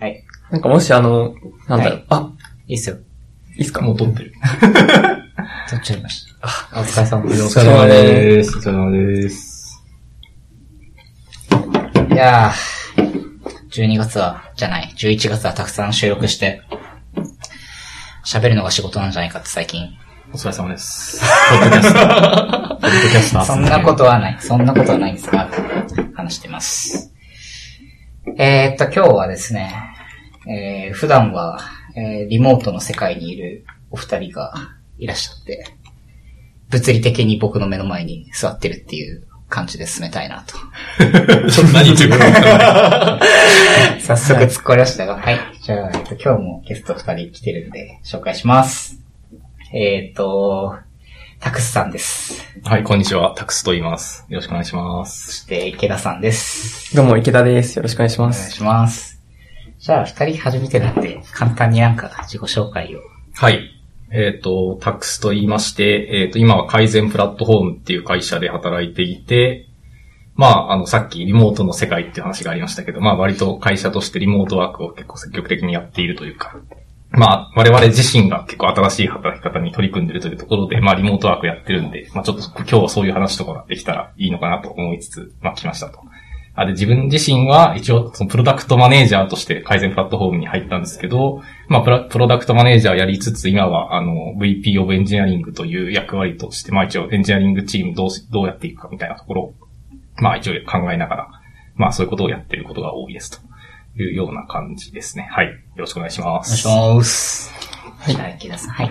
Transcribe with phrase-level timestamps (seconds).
[0.00, 0.24] はい。
[0.50, 1.34] なんかもしあの、
[1.68, 2.30] なんだろう、はいあ、
[2.68, 2.96] いいっすよ。
[3.56, 3.80] いいっすか？
[3.80, 4.32] もう撮ってる。
[5.70, 6.48] 撮っちゃいました。
[6.78, 7.42] あ、お疲れ様です。
[7.58, 8.58] お疲れ様です。
[8.58, 9.82] お疲れ様です。
[12.12, 16.62] いやー、12月は、じゃない、11月はたくさん収録して、
[18.24, 19.88] 喋るのが仕事なんじゃないかって最近。
[20.32, 21.20] お疲れ様です。
[21.20, 22.68] ポッドキャスター。
[22.68, 23.44] ポッドキャスター。
[23.44, 24.36] そんなことはない。
[24.40, 25.48] そんなことはないんですが、
[26.14, 27.12] 話してます。
[28.26, 29.74] えー、っと、今日はですね、
[30.48, 31.60] えー、普段は、
[31.94, 34.54] えー、リモートの世界にいるお二人が
[34.98, 35.66] いらっしゃって、
[36.70, 40.56] 物理的に僕の目の前に座ってるっていう感じで進めたいなと。
[41.50, 43.20] ちょっと何言ってるか。
[44.00, 45.38] 早速突っ込みましたが、はい。
[45.62, 49.02] じゃあ、えっと、今日もゲスト二人来てるんで、紹介します。
[49.74, 50.78] えっ、と、
[51.44, 52.42] タクスさんです。
[52.64, 53.34] はい、こんにちは。
[53.36, 54.24] タクスと言います。
[54.30, 55.26] よろしくお願いします。
[55.26, 56.96] そして、池田さんです。
[56.96, 57.76] どうも池田です。
[57.76, 58.38] よろしくお願いします。
[58.38, 59.20] お願いします。
[59.78, 63.00] じゃあ、二人初めてなんで、簡単になんか自己紹介を。
[63.34, 63.60] はい。
[64.10, 69.68] えっ、と、タクスと言いまして、えっ、と、今は改善プラットフォームっていう会社で働いていて、
[70.36, 76.56] まあ、あの、さっきリモートの世界っていう話がありましたけど、まあ、割と会社としてリモートワークを結構積極的にやっているというか、
[77.16, 86.00] まあ、我々自身が結構新しい働き方に取り組んでいるというところで、まあ、リモートワークやってるんで、まあ、ちょっと今日はそういう話とかができたらいいのかなと思いつつ、まあ、来ましたと。
[86.56, 99.54] あで、自分自身は一応、そのプロダクトマネージャーとして改善プラットフォームに入ったんですけど、まあプ、ロダクトマネージャーやりつつ、今は、あの、VP of Engineering という役割として、まあ一応、エンジニアリングチームどう、どうやっていくかみたいなところを、
[100.18, 101.28] まあ一応考えながら、
[101.74, 103.53] まあそういうことをやっていることが多いですと
[103.96, 105.28] いうような感じですね。
[105.30, 105.46] はい。
[105.46, 106.68] よろしくお願いしまお願いしす。
[106.68, 107.52] ます。
[108.08, 108.70] じゃあ、池田さん。
[108.70, 108.90] はい。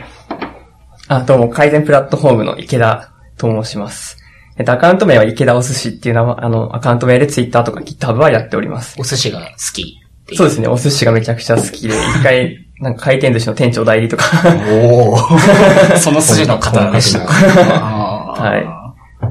[1.09, 4.17] あ、どうも、改善プラットフォームの池田と申します。
[4.57, 8.95] えっと、アカウント名は池田お寿司っていう名前、あの、アカウント名で Twitter とか GitHub はやっております。
[8.99, 9.99] お寿司が好き。
[10.35, 14.25] そうですね、お寿司がめちゃくちゃ好きで、 一回、なんか回転寿司の店長代理とか、
[14.71, 15.17] おお
[15.99, 17.19] その筋の方でした。
[17.19, 18.57] はは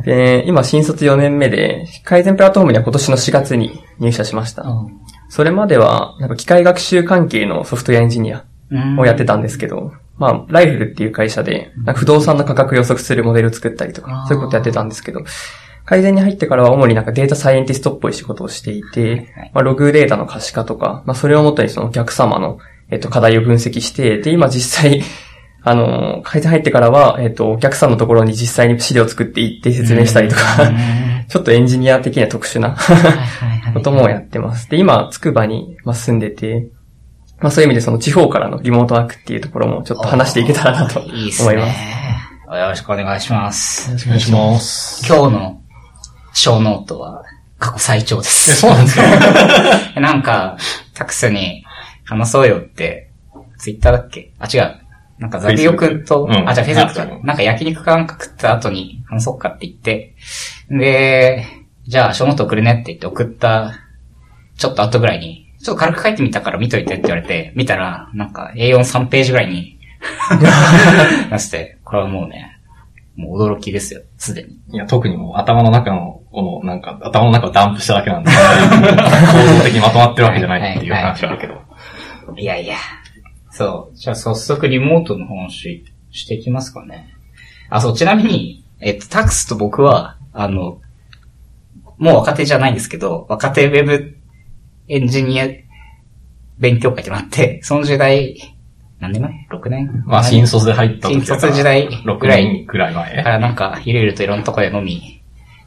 [0.01, 0.05] い。
[0.05, 4.65] で、今新卒4年目で、改善プラットフォームには今年の4月に入社しました。
[5.33, 8.45] それまでは、なんか機械学習関係のソフトウェアエンジニア
[8.99, 15.25] をやってたんですけど、まあ、ライフルっていう会社で、なんか不動産の価格予測するモデルを作ったりとかそういうことやってたんですけど、
[15.87, 22.59] 改善に入ってからは主になんかデータサイエンティストっぽい仕事をしていてはい、まあ、ログデータの可視化とか、まあ、それをもとにそのお客様の、
[22.91, 25.03] えっと、課題を分析して、で、今実際、
[25.65, 30.71] あの、改善入ってからは、えっと、お客さんのところに実際に資料を作っていって説明したりとか、
[31.29, 32.77] ちょっとエンジニア的には特殊な
[33.75, 34.69] こともやってます。
[34.71, 36.69] で、今、つくばにまあ住んでて、
[37.41, 41.57] まあそういう意味でその地方からのリモートワークっていうところもちょっと話していけたらなと思いいいっすます。
[41.57, 41.75] ね。
[42.61, 43.91] よろしくお願いします。
[43.93, 45.07] お願いします。
[45.07, 45.61] 今日の
[46.35, 47.25] ショーノートは
[47.59, 48.57] 過去最長でえ、す。
[48.57, 48.97] そうなんです
[49.95, 50.01] か？
[50.01, 50.57] なんか、
[50.95, 51.65] タクスに
[52.05, 53.11] 話そうよって、
[53.59, 54.33] ツイッターだっけ？
[54.39, 54.77] あ、違う。
[55.23, 57.25] なんかザビオくんと、うんあ、じゃあフェイスブック。
[57.25, 60.17] なんか焼肉かなんか食った後に話そうかって言って、
[60.69, 61.47] で、
[61.87, 63.73] じゃあショーノート送るねって言って送った、
[64.57, 69.79] ちょっと後ぐらいに、ちょっと軽く書いてみたから見といてって言われて、見たら、なんか A43 ページぐらいに、
[71.31, 72.59] 出して、これはもうね、
[73.15, 74.59] もう驚きですよ、すでに。
[74.73, 81.55] いや、特にもう頭の中の、この、なんか、頭の中をダンプしただけなんで、構造的にまとまってるわけじゃないっていう話はあるけど。
[82.37, 82.77] いやいや。
[83.63, 83.97] そう。
[83.97, 87.15] じゃあ早速リモートの話していきますかね。
[87.71, 90.81] あ、そう、ちなみに、えっと、タクスと僕は、あの、
[91.99, 94.17] もう若手じゃないんですけど、若手ウェブ
[94.89, 95.47] エンジニア
[96.59, 98.57] 勉強会ってなって、その時代、
[98.99, 100.05] 何年前 ?6 年？
[100.07, 103.17] まあ、新卒で入った時新卒時代6ぐらい年くらい前。
[103.17, 105.23] だからなんか、いろいろといろんなとこで飲み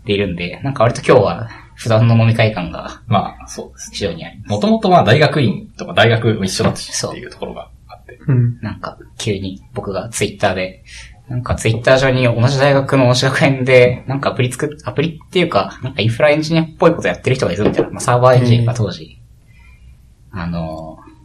[0.05, 3.91] でいるんで、なんか割と今日は普段の飲み会感がまあ、そうです。
[3.91, 4.49] 非常にあります。
[4.51, 7.69] もともとまあ大学院とか大学も一緒だったしっていうところがあ
[8.05, 8.19] って。
[8.27, 8.59] うん。
[8.61, 10.83] なんか、急に僕がツイッターで、
[11.27, 19.19] なんかツイッター上に同じ大学の同じ学園で、なんかアプリ作っ、アプリっていうか、なんかインフラエンジニアっぽいことやってる人がいるみたいな、まあサーバーエンジニアが当時、
[20.31, 21.15] あのー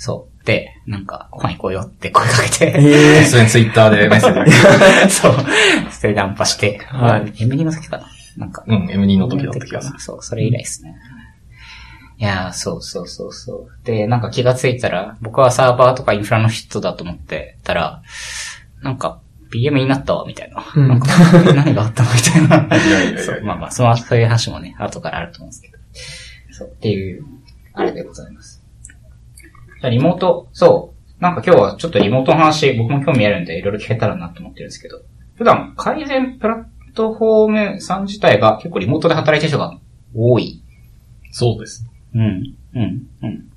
[0.00, 0.46] そう。
[0.46, 4.44] で、なんか、ご飯行こうよって声かけて、え突然ツイッターでメッセー
[5.06, 5.34] ジ そう。
[5.90, 7.24] それでナンパして、はい。
[7.32, 8.06] M2 の時かな
[8.38, 10.00] なんか、うん、M2 の時だった気がする。
[10.00, 10.94] そう、それ以来ですね。
[12.20, 13.86] いやー、そうそうそうそう。
[13.86, 18.02] で、なんか気がついたら、僕はサーバーとかインフラの人だと思ってたら、
[18.82, 20.62] なんか、PM になったわ、みたいな。
[20.76, 21.08] うんなんか、
[21.54, 22.76] 何があったのみたいな。
[22.76, 25.78] いやいやいやそう、まあまあ、その、そういう話もね、後からあると思うんですけど。
[26.50, 27.24] そう、っていう、
[27.72, 28.62] あれでございます。
[29.80, 31.22] じゃあリモート、そう。
[31.22, 35.00] なんか今日はちょっとリモートの話、僕も興味あるんで、いろいろ聞けたらなと思ってるんですけど、
[35.36, 39.78] 普段、改善プラットフォームさん自体が結構リモートで働いてる人が
[40.14, 40.62] 多い。
[41.32, 41.89] そうです。
[42.14, 43.50] うん、うん、うん。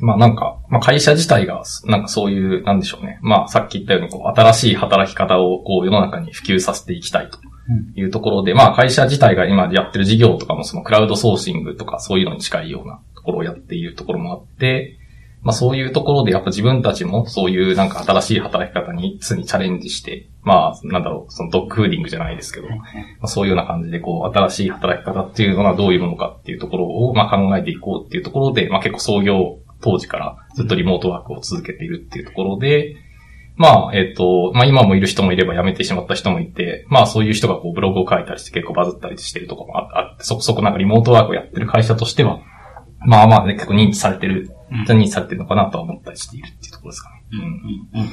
[0.00, 3.18] まあなんか、まあ会社自体が、なんかそういう、なんでしょうね。
[3.22, 7.38] まあさっき言ったように、こう、新しい働き方をこう世の中に普及させていきたいと
[7.94, 14.98] いうところで、まあ会社自体が今やってる事業とかもそのクラウドソーシングとかそういうのに近いようなところをやっているところもあって、
[15.42, 22.76] まあそういうところでやっぱ自分たちもそういうなんか新しい働き方に常にチャレンジして、まあなんだろう、そのドッグフーディングじゃないですけど、ま
[23.22, 32.96] あ、そういうような感じでこう新しい働き方っていうのがどういうものかっていうところをまあ考えていこうっていうところで、まあ結構創業当時からずっとリモートワークを続けているっていうところで、
[33.56, 42.40] まあ、えっ、と、まあ今もいる人もいれば辞めてしまった人もいて、まあそういう人がこうブログを書いたりして結構バズったりしてるところもああって、そこそこなんかリモートワークをやってる会社としては、
[43.06, 47.22] まあまあね、結構認知されてる、認知されてるのかなと思ったりしているっていうところですかね。
[47.32, 48.10] うんうんうん。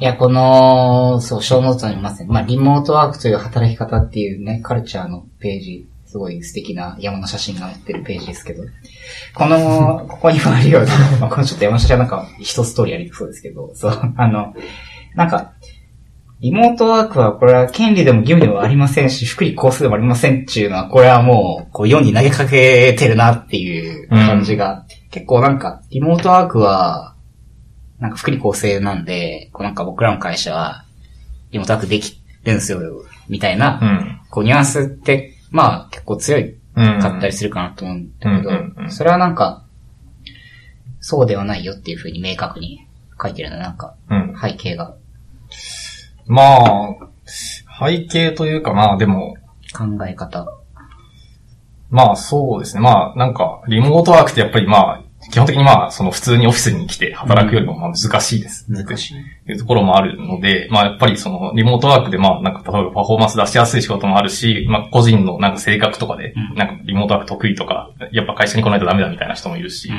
[0.00, 2.28] いや、この、そう、小ノートにいますね。
[2.30, 8.64] まあ、リモートワークという働き方っていうね、カルチャーのページ、すごい素敵な山の写真が載ってるページですけど、
[9.34, 10.88] この、ここにもあるような、
[11.20, 14.54] まあ、このちょっと山の写真はなんか、一ストーリーありそうですけど、そう、あの、
[15.14, 15.52] なんか、
[16.40, 27.14] リモートワークは、これは権利でも義務でもありませんし、福利厚生でもありませんっていうのは、これはもう、こう、世に投げかけてるなっていう感じが、結構なんか、リモートワークは、
[27.98, 30.84] なんか福利厚生なんで、こうなんか僕らの会社は、
[31.50, 32.80] リモートワークできるんですよ、
[33.28, 34.20] みたいな、うん。
[34.30, 37.00] こうニュアンスって、まあ結構強いうん。
[37.00, 39.64] かったりするかなと思うんだけど、うんうんうんそれはなんか、
[41.00, 42.86] そうではないよっていうふうに明確に
[43.20, 44.34] 書いてるの、なんか、うん。
[44.40, 44.94] 背景が、
[46.26, 49.36] まあ、背景というかまあでも、
[49.76, 50.46] 考え方。
[51.90, 52.80] まあそうですね。
[52.80, 58.64] まあなんか、リモートワークってやっぱりまあ、基本的にまあ、その普通にオフィスに来て働くよりもまあ難しいです。
[58.70, 59.14] 難しい。
[59.52, 69.90] いうところもあるので、まあやっぱりそのリモートワークでまあなんか例えばパフォーマンス出しやすい仕事もあるし、まあ個人のなんか性格とかでうん、なんかリモートワーク得意とか、やっぱ会社に来ないとダメだみたいな人もいるし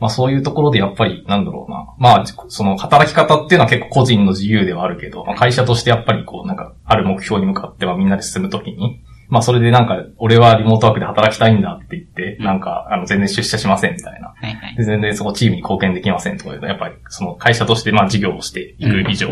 [0.00, 1.94] まあそういうところでやっぱりなんだろうな。
[1.98, 14.28] まあその働き方っていうのは結構個人の自由ではあるけど、まあ会社としてやっぱりこうなんかある目標に向かってはみんなで進むときに、まあそれでなんか俺はリモートワークで働きたいんだって言って、うんなんかあの全然出社しませんみたいな。
[14.28, 14.76] はいはい。
[14.76, 19.28] で全然そのチームに貢献できませんとか言うと、やっぱりその会社としてまあ事業をしていく以上、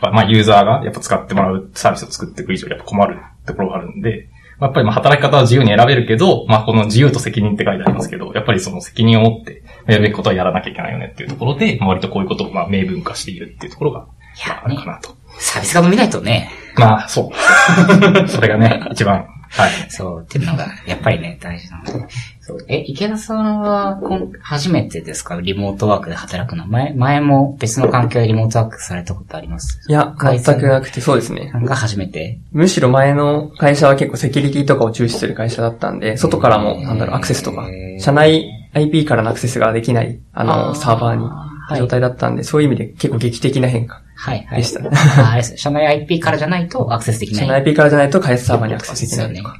[0.00, 4.28] まあユーザーがやっぱ使ってもらうサービスを作っていく以上、やっぱ困るところがあるんで、
[4.58, 14.00] まあやっぱりまあ働き方は自由に選べるけど、まあこの自由と責任って書いてありますけど、やっぱりその責任を持ってやるべきことはやらなきゃいけないよねっていうところで、まあ割とこういうことをまあ明文化しているっていうところが、
[14.46, 15.16] まああるかなと。
[15.40, 18.28] サービスが伸びないとね、まあそう。
[18.28, 19.70] それがね、一番、はい。
[19.88, 21.92] そう、っていうのが、やっぱりね、大事なので。
[22.40, 22.58] そう。
[22.68, 25.40] え、池田さんは、こん初めてですか？
[25.40, 26.66] リモートワークで働くの。
[26.68, 29.80] 前、前も別の環境でリモートワークされたことあります？
[29.88, 31.50] いや、全くなくて、そうですね。
[31.52, 32.38] なんか初めて？
[32.52, 37.66] むしろ前の会社は結構セキュリティとかを重視する会社だったんで、外からも、なんだろう、アクセスとか。
[37.98, 40.46] 社内 IP からのアクセスができない、ああー。
[40.68, 41.78] の、サーバーに、はい。
[41.78, 44.58] 状態だったんで、そういう意味で結構劇的な変化はいはい。
[44.58, 44.90] でしたね。
[44.92, 45.56] ああれです。
[45.56, 47.40] 社内 IP からじゃないとアクセスできない。
[47.46, 49.50] 社内 IP からじゃないと開発サーバーにアクセスできないと。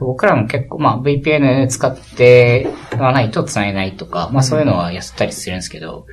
[0.00, 2.68] 僕らも結構、まあ VPN 使って
[2.98, 6.06] はないと繋げないとか、まあそういうのはやったりするんですけど、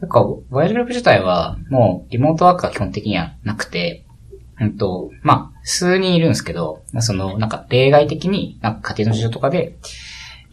[0.00, 4.06] なんか、ワイルドループ自体はもうリモートワークは基本的にはなくて、
[4.58, 9.76] うんと、まあ、数人いるんですけど、まあその、なんか例外的に、なんか家庭の事情とかで、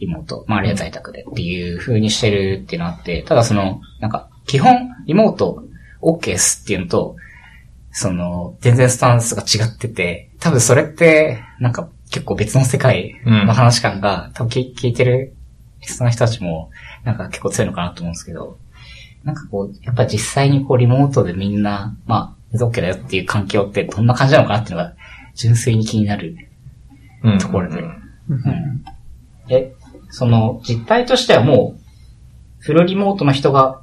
[0.00, 5.62] リモート、まああるいは在宅でっていう風にしてるっていうのがあって、ただその、なんか、基本、リモート
[6.02, 7.16] OK ですっていうのと、
[7.92, 15.34] その、全然スタンスが違ってて、多分それって、なんか結構別の世界の話感が、多分聞聞いてる
[15.80, 16.70] 人の人たちも、
[17.04, 18.58] なんか結構強いのかなと思うんですけど、
[19.24, 24.94] なんかこう、やっぱ実際にこうリモートでみんな、まあ、OK だよっていう環境ってどんな感じなのかなっていうのが、
[25.34, 26.36] 純粋に気になる
[27.22, 27.38] うん。
[27.38, 27.80] ところで。
[27.80, 28.84] うん。
[29.48, 29.74] え、
[30.10, 31.80] その、実態としてはもう、
[32.60, 33.82] フルリモートの人が、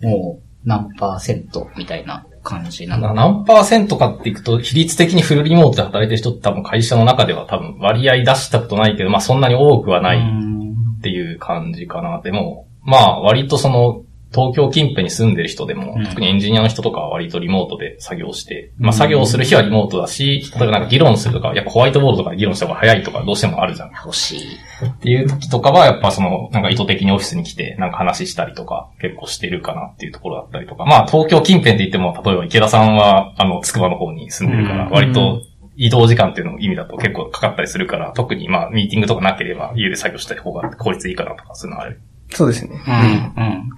[0.00, 3.14] もう、何パーセントみたいな感じなの？
[3.14, 12.20] 何パーセントかっていくと、比率的にフルリモートで働いてる人って多分会社の中では多分割合出したことないけど、まあそんなに多くはないっていう感じかな。
[12.20, 23.92] でも、まあ割とその、東京近辺に住んでる人でも、うん特にエンジニアの人とかは割とリモートで作業して、まあ作業する日はリモートだし、例えばなんか議論するとか、やっぱホワイトボードとかで議論した方が早いとかどうしてもあるじゃん。
[24.04, 24.40] 欲しい。
[24.86, 30.84] っていう時とかは、やっぱその、なんか意図的にオフィスに来て、なんか話したりとか、結構してるかなっていうところだったりとか。
[30.84, 35.42] まあ、東京近辺って言っても、例えば池田さんは、あの、つくばの方に住んでるから、うん割と
[35.78, 42.00] 移動時間っていうの意味だと結構かかったりするから、特にまあ、ミーティングとかなければ、家で作業した方が効率いいかなとか、そういうのはある。
[42.30, 42.82] そうですね。
[42.86, 42.90] う
[43.40, 43.70] ん、うん。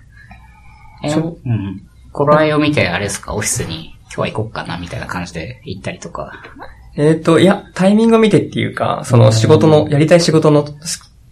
[1.05, 1.83] え、そううん。
[2.13, 6.33] 頃合いを見て、あれですか、オフィスに今日は行こっかな、みたいな感じで行ったりとか。
[6.97, 10.65] えっ、と、いや、タイミングを見てっていうか、その仕事の、やりたい仕事の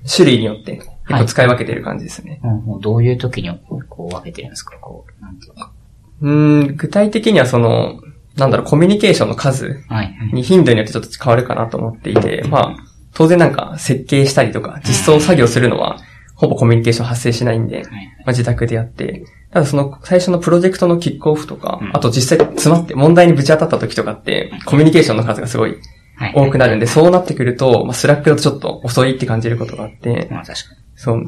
[0.06, 0.76] 種類によって、
[1.08, 2.40] 結構使い分けてる感じですね。
[2.44, 3.50] うんもうどういう時に
[3.88, 4.76] こう分けてるんですか？
[4.80, 5.72] こう、なんていうか。
[6.20, 8.00] うーん、具体的にはその、
[8.36, 10.14] なんだろう、コミュニケーションの数はい。
[10.32, 12.76] に頻度によってちょっと変わるかなと思っていて、まあ、
[13.14, 15.98] 当然なんか設計したりとか、実装作業するのは、
[16.36, 17.86] ほぼコミュニケーション発生しないんで、はい。
[18.28, 25.78] まあ、自宅でやって、ただその最初のプロジェクトのキックオフとか、うんあと実際詰まって問題にぶち当たった時とかって、コミュニケーションの数がすごい
[26.16, 26.32] はい。
[26.34, 30.80] 多くなるんで、そうなってくると、まあ、 Slack だとちょっと遅いって感じることがあって、まあ確かに。
[30.94, 31.26] そう。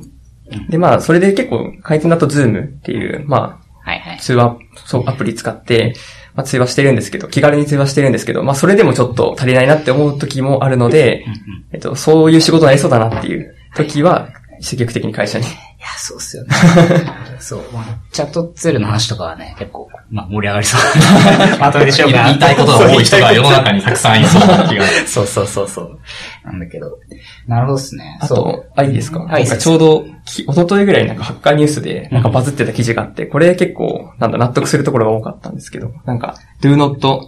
[0.69, 4.19] で、まあ、それで結構、 Kaizen だと Zoom っていう、まはいはいあ、。
[4.19, 5.95] 通話、そう、アプリ使って、
[6.35, 11.25] まあ、通話してるんですけど、気軽に通話してるんですけど、まあ、それでもちょっと足りないなって思う時もあるので
[11.73, 14.29] えっと、そういう仕事になりそうだなっていう時は、
[14.61, 15.47] 積極的に会社に。
[15.83, 16.51] や、そうっすよね。
[17.41, 17.63] そう。
[17.73, 20.81] まあ、チャットツールの話とかはね、結構、まあ盛り上がりそう。
[21.59, 22.25] まとめてしようかな。
[22.27, 24.85] 言いたいことが多い人が世の中にたくさんいそうな気が。
[25.07, 25.99] そうそうそうそう。
[26.45, 26.99] なんだけど。
[27.47, 28.19] なるほどですね。
[28.25, 29.27] そうあと、あ、いいですか？
[29.31, 37.21] あいちょうど、き一昨日ぐらいになんかハッカーニュースで、なんかバズってた記事があって、これ結構、なんだ、納得するところが多かったんですけど、なんか、do not,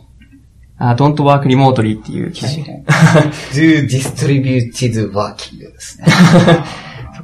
[0.79, 2.65] あ don't work remotely っていう記事。
[3.53, 6.07] do distributed working ですね。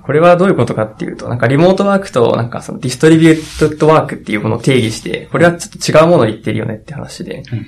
[0.09, 7.67] これはどういうことかっていうと、なんかリモートワークと、なんかそのディストリビュートワークっていうものを定義して、これはちょっと違うものを言ってるよねって話で、うんうん。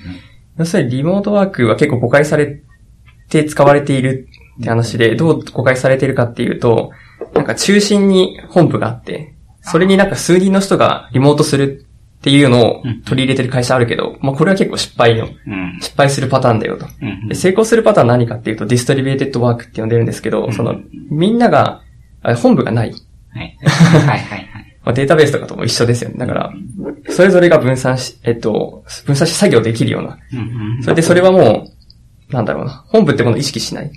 [0.57, 2.63] 要するにリモートワークは結構誤解され
[3.29, 4.27] て使われている
[4.59, 6.89] って話で、どう誤解されているかっていうと、
[7.35, 11.85] なんか中心に本部があって、それになんか数人の人がリモートする
[12.21, 15.77] っていうのを取り入れてる会社あるけど、まあこれは結構失敗の、うん。
[15.79, 16.87] 失敗するパターンだよと。
[17.35, 20.79] 成功するパターンは何かっていうと、 distributed work って呼んでるんですけど、その、
[21.11, 21.83] みんなが、
[22.21, 22.93] あ本部がない。
[23.33, 23.57] はい。
[23.63, 24.47] はいはいはい。
[24.83, 26.15] まあ、データベースとかとも一緒ですよね。
[26.17, 26.53] だから、
[27.09, 30.17] それぞれが分散し、えっと、分散し作業できるような。
[30.81, 31.67] それでそれはも
[32.29, 32.83] う、なんだろうな。
[32.87, 33.91] 本部ってものを意識しない。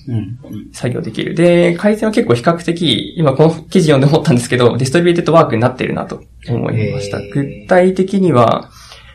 [0.73, 1.35] 作業できる。
[1.35, 7.19] で、 Kaizen は結構比較的、今この記事読んで思ったんですけど、 distributed work になっているなと思いました。
[7.33, 8.71] 具体的には、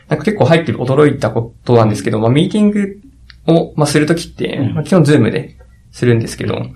[0.08, 3.00] なんか結構入ってる驚いたことなんですけど、まあミーティング
[3.46, 5.56] を、まあ、するときって、うんまあ、基本 Zoom で
[5.92, 6.66] するんですけど、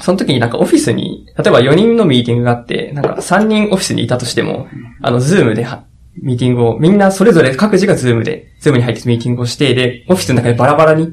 [0.00, 4.68] その時になんかオフィスに、例えば4人のミーティングがあって、なんか3人オフィスにいたとしても、
[5.02, 5.84] あの、 Zoom では
[6.22, 11.12] ミーティングを、みんなそれぞれ各自が Zoom で、 Zoom に入ってミーティングをして、で、オフィスの中でバラバラに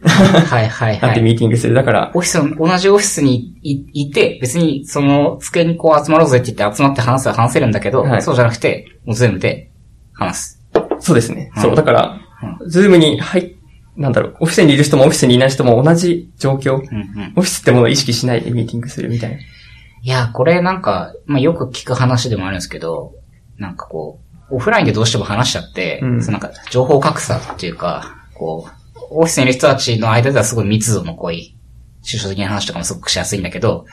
[0.00, 1.22] はいはいなってはい。
[1.22, 1.74] ミーティングする。
[1.74, 9.70] だから、オフィスの、同じオフィスにいいて、別にその机にこう集まろうぜって言って集まって話すは話せるんだけど、はいそうじゃなくて、もう Zoom で
[10.12, 10.62] 話す。
[11.00, 11.50] そうですね。
[11.56, 12.20] うんそう、だから、
[12.66, 13.55] Zoom に入っ、
[13.96, 17.32] なんだろう、オフィスにいる人もオフィスにいない人も同じ状況、うんうん。
[17.36, 19.36] オフィスってものを意識しないでミーティングするみたいな。
[19.36, 23.14] いや、これなんか、まあ、よく聞く話でもあるんですけど、
[23.58, 31.56] なんかこう、オフラインでどうしても話しちゃって、うんそのなんか情報格差っていうか、こう、オフィスにいる人たちの間ではすごい密度の濃い、
[32.04, 33.86] 抽象的な話とかもすごくしやすいんだけど、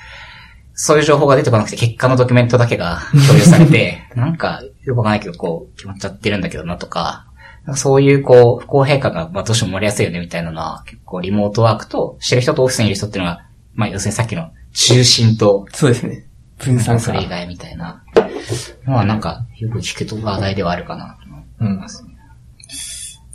[0.76, 7.28] そういう情報が出てこなくて結果のドキュメントだけが共有されて、 なんかよくわかんないけど、こう、決まっちゃってるんだけどなとか、
[7.76, 16.28] そういうこう、不公平感が、まあどうしても盛りやすいよねみたいなのは、結構リモートワークと、してる人とオフィスにいる人っていうのが、まあ要するにさっきの中心とそうですね。
[16.58, 17.30] 分散化それ以。
[17.30, 18.04] 外みたいな。
[18.86, 22.14] まあなんか、よく聞くと話題ではあるかなと思いますね。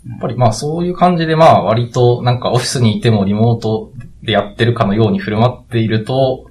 [0.09, 3.93] やっぱりまあそういう感じでまあ割となんかオフィスにいてもリモート
[4.23, 6.48] でやってるかのように振る舞っていると、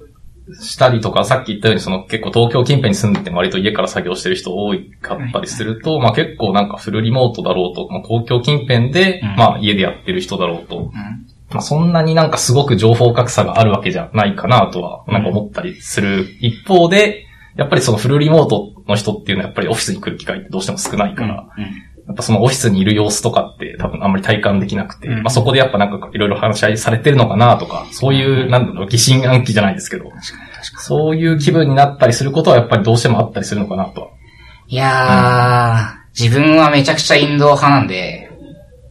[0.60, 9.36] したりとか、さっき言ったようにその結構東京近辺に住んでても割と家から作業してる人多いかったりすると、まあ結構なんかフルリモートだろうと、まあ東京近辺で、うん。
[9.36, 10.92] まあ家でやってる人だろうと、うん。
[11.50, 17.26] まあそんなになんかすごく情報格差があるわけじゃないかなとは、なんか思ったりする一方で、
[17.56, 21.48] やっぱりそのフルリモートの人っていうのはやっぱりオフィスに来る機会ってどうしても少ないから、
[22.08, 25.22] やっぱそのオフィスにいる様子とかって多分あんまり体感できなくて、うん。
[25.22, 30.10] まあそこでやっぱなんかいろいろ話し合いされてるのかなとか、そういう、なんだろう、疑心暗鬼じゃないですけど、
[30.78, 34.10] そういう気分になったりすることはやっぱりどうしてもあったりするのかなと。
[34.68, 38.27] いやー、自分はめちゃくちゃインド派なんで、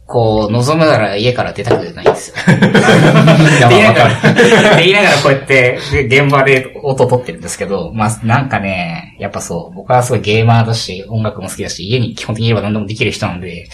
[0.08, 2.36] こう、望むなら家から出たくないんですよ。
[2.48, 2.54] で
[3.68, 4.34] 言いなが、らる。
[4.34, 13.68] で 言いながらこうやって、で現場で音取ってるんですけど、まあ、なんかね、やっぱそう、僕はすごいゲーマーだし、音楽も好きだし、家に基本的にいれば何でもできる人なんで、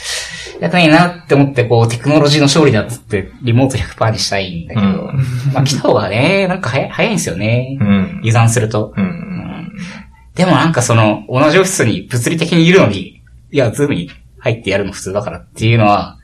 [0.60, 4.92] やったらいいなって思って、こう、テクノロジーの勝利だっつって、リモート100%にしたいんだけど、うん
[5.52, 7.78] まあ、来た方がね、なんか早い早いんですよね。
[7.80, 8.18] うん。
[8.22, 8.92] 油断すると。
[8.96, 9.70] うん。
[10.34, 13.22] でもなんかその、同じオフィスに物理的にいるのに、
[13.52, 14.10] いや、 Zoom に
[14.40, 16.18] 入ってやるの普通だからっていうのは、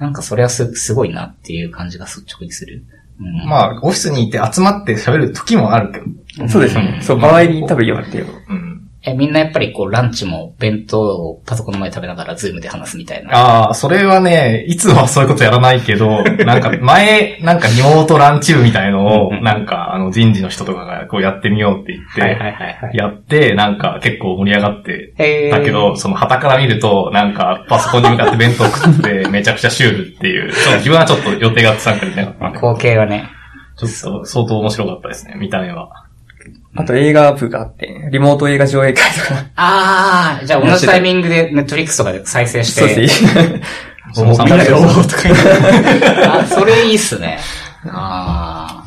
[0.00, 2.84] なんかそれはす、すごいなっていう感じが率直にする。
[3.20, 6.00] うん、まあ、オフィスにいて集まって喋る時もあるけ
[6.40, 6.48] ど。
[6.48, 7.00] そうですね。
[7.02, 8.26] そう、場合に多分言われてる。
[8.48, 8.69] うん。
[9.02, 13.30] え、みんなやっぱりこう、ランチも弁当をパソコンの前で食べながら Zoom で話すみたいな。
[13.34, 22.96] ああ、それはね、いつもはそういうことやらないけど、 なんか前、なんかリモートランチ部みたいのを、なんかあの人事の人とかがこうやってみようって言って、はいはいはいはい。
[22.96, 33.30] やって、なんか結構盛り上がって、だけど、その傍から見ると、なんかパソコンに向かって弁当食って めちゃくちゃシュールっていう、自分はちょっと予定が参加できなかった光景はね。
[33.78, 35.88] ちょっと相当面白かったですね、見た目は。
[36.76, 39.46] あと映画部があって、リモート映画上映会とか。
[39.56, 42.80] あー、じゃあ同じタイミングで Netflix とかで再生して。
[42.80, 44.48] そうですね。
[44.48, 45.36] なでおー参加とか言っ
[46.00, 46.26] て。
[46.26, 47.38] あ、それいいっすね。
[47.86, 48.84] あ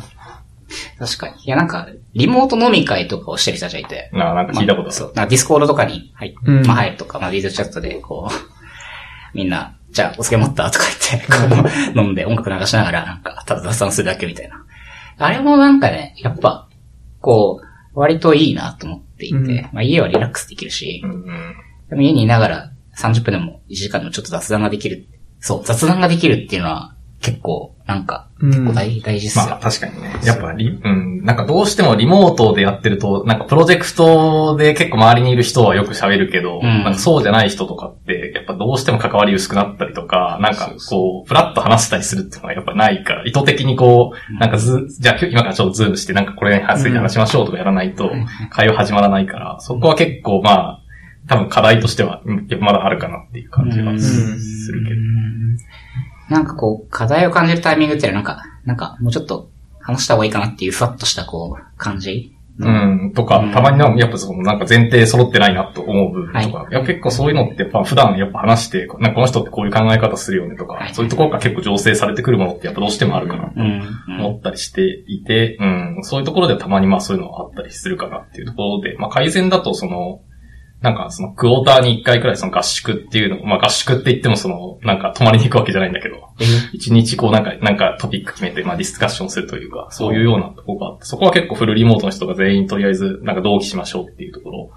[1.00, 1.00] ー。
[1.00, 1.44] 確かに。
[1.44, 4.10] いや、なんか、リモート飲み会とかをしてる人たちがいて。
[4.13, 4.92] なあなんか聞いたことある。
[4.94, 5.08] そう。
[5.08, 10.72] なんか Discord とかに入って、うんまあ入るとか、まあビデオチャットで、こう、みんな、じゃあお酒持った？
[10.72, 14.63] とか言って、こう、飲んで音楽流しながら、なんか、ただ雑談するだけみたいな。
[15.20, 16.68] あれもなんかね、やっぱ、
[17.22, 21.56] こう、割といいなと思っていて、うんまあ家はリラックスできるし、うんうん
[21.90, 25.08] でも家にいながら30分でも1時間でもちょっと雑談ができる。
[25.40, 29.46] そう、雑談ができるっていうのは結構、なんか、うん結構大大事っすよ。
[29.46, 30.14] まあ確かにね。
[30.26, 38.12] やっぱリ、うん、なんかどうしてもリモートでやってると、なんかプロジェクトで結構周りにいる人はよく喋るけど、うんなんかそうじゃない人とかって、や
[38.44, 50.84] っぱどうしても関わり薄くなったりとか、なんかこう、フラッと話したりするっていうのがやっぱないから、意図的にこう、なんかず、じゃあ今からちょっとズームしてなんかこれについて話しましょうとかやらないとうん、会話始まらないから、そこは結構まあ、
[51.28, 55.02] 多分課題としては、うんまだあるかなっていう感じがするけど。
[56.30, 66.72] なんかこう、課題を感じるタイミングっていうのはなんか、なんか、もうちょっと話した方がいいかなっていうふわっとしたこう、感じうん、とかうん、たまになんかやっぱそのなんか前提揃ってないなと思う部分とか、はい。
[66.72, 70.94] いや結構そういうのってやっぱ普段やっぱ話して、なんかこの人ってこういう考え方するよねとか、はい。
[70.94, 73.82] そういうところから結構醸成されてくるものってやっぱどうしてもあるかなとうん。
[74.20, 80.22] 思ったりしていて、うん、そういうところでたまにまあそういうのはあったりするかなっていうところで、まあ改善だとその、
[80.84, 86.16] なんかそのクォーターに一回くらいその合宿っていうの、まあ合宿って言ってもその、なんか泊まりに行くわけじゃないんだけど、
[86.74, 94.70] 一日こうなんか、なんかトピック決めて、まあディスカッションするというか、そういうようなところがあって、そこは結構フルリモートの人が全員とりあえずなんか同期しましょうっていうところ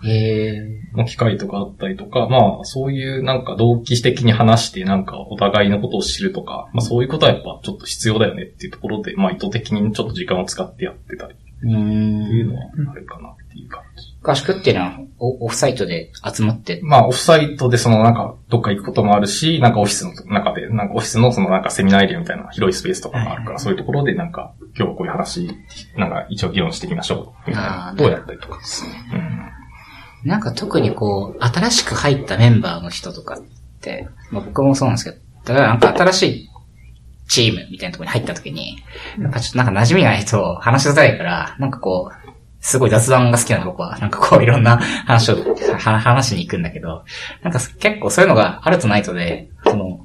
[0.97, 12.57] の機会とかあったりとか、まあそういうなんか同期的に話してなんかお互いのことを知るとか、まあそういうことはやっぱちょっと必要だよねっていうところで、まあ意図的にちょっと時間を使ってやってたりってういうのん。
[12.57, 13.86] はあるかなっていう感じ。
[14.27, 25.51] 合宿っていうのはオ、オフサイトで集まって、まあ、オフサイトでそのなんか、どっか行くこともあるし、なんかオフィスの中で、なんかオフィスのそのなんかセミナーエリアみたいな広いスペースとかがあるから、そういうところでなんか、今日はこういう話、
[25.97, 27.89] なんか一応議論していきましょう、みたいな。
[27.93, 28.59] ことをやったりとか。
[30.25, 30.29] うん。
[30.29, 33.39] なんか特にこう、新しく入ったメンバーの人とかっ
[33.81, 36.51] て、まあ僕もそうなんですけど、例えばなんか新しい
[37.29, 38.79] チームみたいなところに入った時に、
[39.21, 42.26] やっぱちょっとなんか馴染みがないと話しづらいから、なんかこう、
[42.67, 47.05] すごい雑談が好きなの僕は、なんかこういろんな話を、は話しに行くんだけど、
[47.45, 50.05] なんか結構そういうのがあるとないとで、その、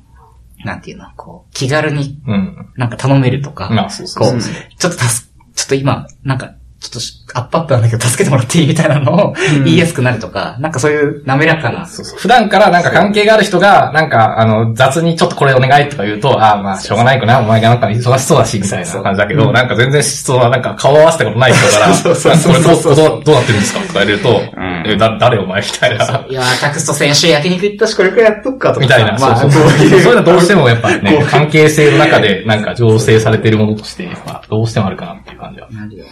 [0.63, 2.71] なんていうの、こう、気軽にうん。
[2.77, 4.31] なんか頼めるとか、うそうそう。
[4.31, 4.39] こう、
[4.77, 8.67] ちょっと助ちょっと今、なんか、ちょっとしアップアップなんだけど助けてもらっていい？
[8.67, 11.85] みたいなのを言いやすくなるとか、なんかそういう滑らかな。
[11.85, 12.19] そうそう。
[12.19, 26.25] 普段からなんか関係がある人が、なんか、あの、雑にちょっとこれお願いとか言うと、ああ、まあ、しょうがないかな、お前がなんか忙しそうだし、みたいな感じだけど、なんか全然そうな、なんか顔合わせたことない人から、そうそうそうこれどう、どうどうなってるんですかとか言われると、んえ、だ、誰お前みたいな。
[26.27, 28.87] いやー、タクスト先週焼肉行ったし、これくらいやっとくかとかさ。
[28.87, 29.17] みたいな。
[29.19, 29.87] まあ、そうそうそう。
[29.89, 35.69] そういうのはどうしてもやっぱね、 関係性の中でなんか醸成されているものとして、まあ、どうしてもあるかなっていう感じは。
[35.69, 36.11] なるよね。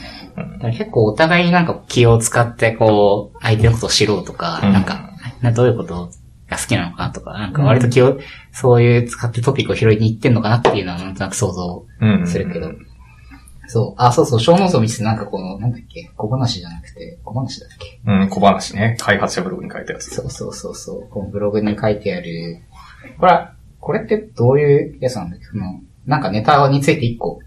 [0.71, 6.09] 結構お互いになんか気を使って、こう、相手のことを知ろうとか、うんなんか、などういうこと
[6.49, 8.19] が好きなのかなとか、なんか割と気を、
[8.51, 12.27] そういう使ってトピックを拾いに行ってんのかなっていうのはなんとなく想像うん。
[12.27, 12.71] するけど。
[13.67, 14.01] そう。
[14.01, 18.01] あ、そうそう、小ノートを見ててなんかこの、なんだっけ、小話じゃなくて、小話だっけ？
[18.05, 18.97] うん、小話ね。
[18.99, 20.09] 開発者ブログに書いたやつ。
[20.09, 21.09] そうそうそうそう。
[21.09, 22.61] このブログに書いてある。
[23.19, 25.45] これは、これってどういうやつなんだっけ？
[25.45, 27.39] その、なんかネタについて一個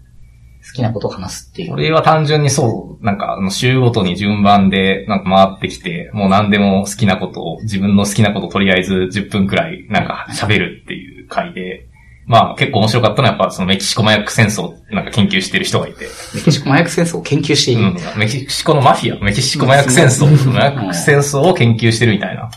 [0.65, 1.71] 好きなことを話すっていう。
[1.71, 11.87] これは単純にそう、なんか、あの、週ごとに順番で、なんか回ってきて、もう何でも好きなことを、自分の好きなことをとりあえず10分くらい、なんか喋るっていう回で、
[12.25, 17.81] まあ結構面白かったのはやっぱそのメキシコ麻薬戦争なんか研究してる人がいて、メキシコ麻薬戦争を研究している。
[17.81, 22.49] うん、メキシコのマフィア、メキシコ麻薬戦争、麻薬戦争を研究してるみたいな。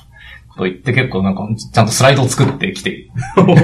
[0.57, 3.55] と言って結構なんか、ちゃんとスライドを作ってきて、こ れ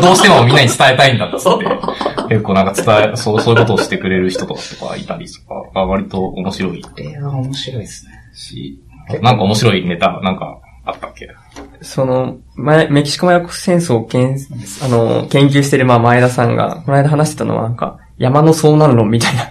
[0.00, 1.66] どうしてもみんなに伝えたいんだっつって、
[2.28, 8.12] 結構なんか伝え、そう、そういうことをしてくれる人とかとかいたりとかが割と面白いこれは面白いですね。
[8.34, 8.78] し、
[9.20, 11.28] なんか面白いネタ、なんかあったっけ？
[11.82, 14.36] その、前、メキシコ麻薬戦争をけん、
[14.84, 19.42] あの、研究してる、まあ、前田さんが、この間話してたのは、なんか、山の遭難論みたいな。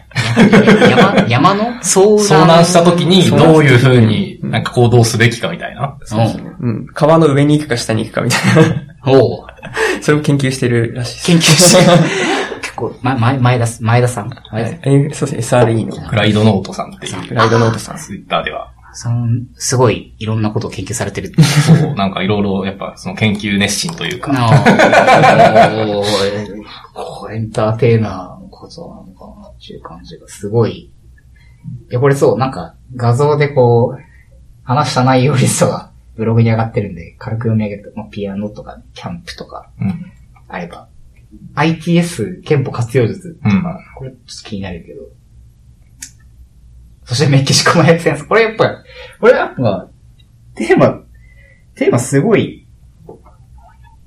[0.89, 1.63] 山、山の？
[1.81, 5.97] 遭難遭難した時にどういう風になんか行動すべきかみたいな。
[6.11, 6.69] うん。
[6.69, 6.87] うん。
[6.87, 8.85] 川の上に行くか下に行くかみたいな。
[9.05, 9.45] おう
[10.01, 11.25] それを研究してるらしいです。
[11.27, 11.97] 研究してる。
[12.61, 14.29] 結構、ま、前、前田、前田さん。
[14.51, 17.97] 前田さんえそうですね、SRE のクライドノートさんっていう、ライドノートさん。
[17.97, 18.71] ツイッターでは。
[18.93, 21.31] さん、すごい、いろんなことを研究されてる。
[21.65, 26.03] そう、なんかいろいろやっぱその研究熱心というか、あー
[26.93, 29.07] これエンターテイナーのこと
[29.61, 30.71] っていう感じがすごい。
[30.71, 30.91] い
[31.89, 34.01] や、これそう、なんか画像でこう、
[34.63, 40.11] 話した内容リストがブログに上がってるんで、軽く読み上げると、まあ、ピアノとか、キャンプとかうん。
[40.47, 40.89] あれば、
[41.55, 43.63] ITS 憲法活用術とか、うん
[43.95, 45.03] これちょっと気になるけど。
[47.05, 48.25] そしてメキシコのエッセンス。
[48.25, 48.83] これやっぱ、
[49.19, 49.89] これやっぱ、
[50.55, 51.03] テーマ、
[51.75, 52.67] テーマすごい、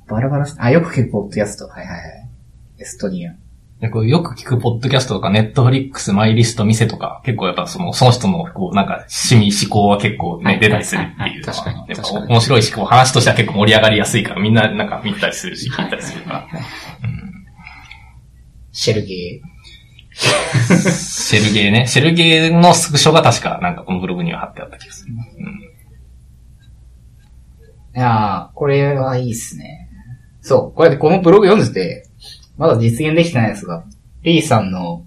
[0.06, 1.68] バラバラし、あ、よく聞くポッドキャスト。
[1.68, 2.28] はいはいはい。
[2.78, 3.34] エストニア。
[3.84, 11.84] でこうよく聞くポッドキャストとか、ネットフリックス、マイリスト、店とか、結構やっぱその、その人の、こう、なんか、趣味、思考は結構はいね、出たりするっていう確かに
[12.28, 16.48] 面白いし、こう、話としては結構盛り上がりやすいから、みんななんか見たりするし、聞いたりするから。
[18.72, 19.42] シェルゲ
[20.14, 21.86] シェルゲーね。
[21.86, 25.12] シェルゲーのスクショが確か、なんかこのブログには貼ってあった気がする。
[27.94, 27.98] ー。
[27.98, 29.90] いやー、これはいいっすね。
[30.40, 30.76] そう。
[30.76, 32.03] これでこのブログ読んでて、
[32.56, 33.88] まだ実現できてないやつが、フ
[34.24, 35.04] リーさんの、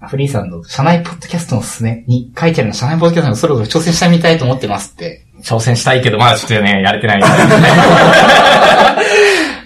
[0.00, 5.26] あフリーさんの社内ポッドキャストのおすすめに書いてあるの社内ポッドキャストのそろそろ挑戦してみたいと思ってますって。
[5.42, 7.22] 挑戦したいけど、まだちょっとね、やれてない。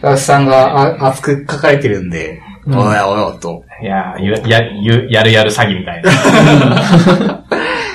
[0.02, 3.62] 私さんがあ熱く書かれてるんで、おやおやと。
[3.80, 4.60] いやーや、
[5.08, 6.10] や、るやる詐欺みたいな。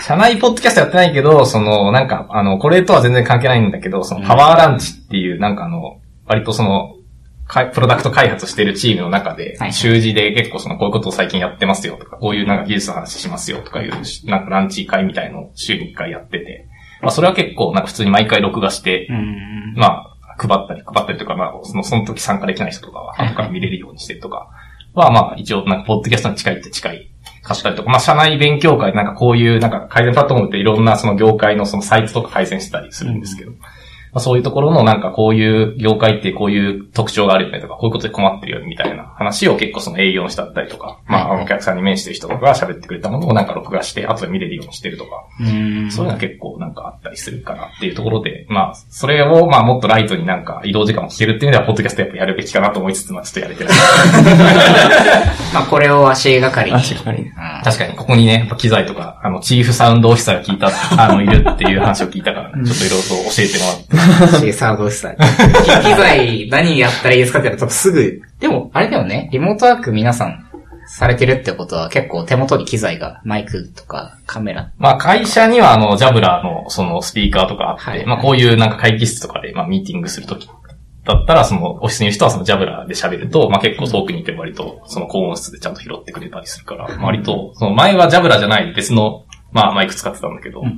[0.07, 6.95] 社内ポッドキャストやってないけど、その、なんか、あの、これとは全然関係ないんだけど、その、パワーランチっていう、なんかあの、割とその、か
[7.73, 13.91] プロダクト開発してるチームの中では、い習字で結構その、こういうことを最近やってますよとか、こういうなんか技術の話しますよとかいう、
[14.25, 16.67] なんかランチ会みたいのを週に1回やってて、
[17.01, 19.73] まあそれは結構なんか普通に毎回録画して、うん。
[19.75, 24.49] まあ、配ったり、配ったりとか、まあ、その、その時参加できない人とかは、後から見れるようにしてるとか、
[24.93, 27.11] は、まあ、一応、なんか、ポッドキャストに近いって近い、
[27.43, 33.51] 貸したりとか、まあ、社内勉強会、なんかこういう、なんか、改善プラットフォームっていろんな、その業界のそのサイトとか改善したりするんですけど、
[34.13, 45.91] まあ、そういうところの、なんか、こういう業界ってこういう特徴があるよねとか、こういうことで困ってるよねみたいな話を結構その営業の人だったりとか、まあ、お客さんに面してる人とかが喋ってくれたものをなんか録画して、後で見れるようにしてるとか、うん。
[45.91, 53.73] そういうのは結構なんかあったりするかなっていうところで、まあ、それをまあもっとライトになんか移動時間を聞けるっていう意味では、ポッドキャストやっぱやるべきかなと思いつつ、まあちょっとやれてない。
[55.53, 56.77] まあ、これを足がかりに。
[56.77, 57.31] 足がかり
[57.63, 60.69] 確かに、ここにね、やっぱ機材とか、あの、チーフサウンドオフィサーが聞いた、
[61.01, 64.00] あの、いるっていう話を聞いたから、ね、ちょっといろいろと教えてもらって。
[64.39, 65.23] シーサードスタイル。
[65.83, 68.21] 機材何やったらいいですかって言ったらすぐ。
[68.39, 69.29] でも、あれだよね。
[69.31, 70.47] リモートワーク皆さん
[70.87, 74.71] されてるってことは結構手元に機材が、マイクとかカメラ。
[74.77, 80.49] まあ会社にはあの、ジャブラのそのスピーカーとかあって、はいまあこういうなんか会議室とかで、まあミーティングするとき
[81.05, 90.69] だったら、そのオフィスにいる人はそのジャブラで喋ると、まあ結構遠くにいて割とその高音質でちゃんと拾ってくれたりするから、まあ割と、その前はジャブラじゃない別の、まあマイク使ってたんだけど、や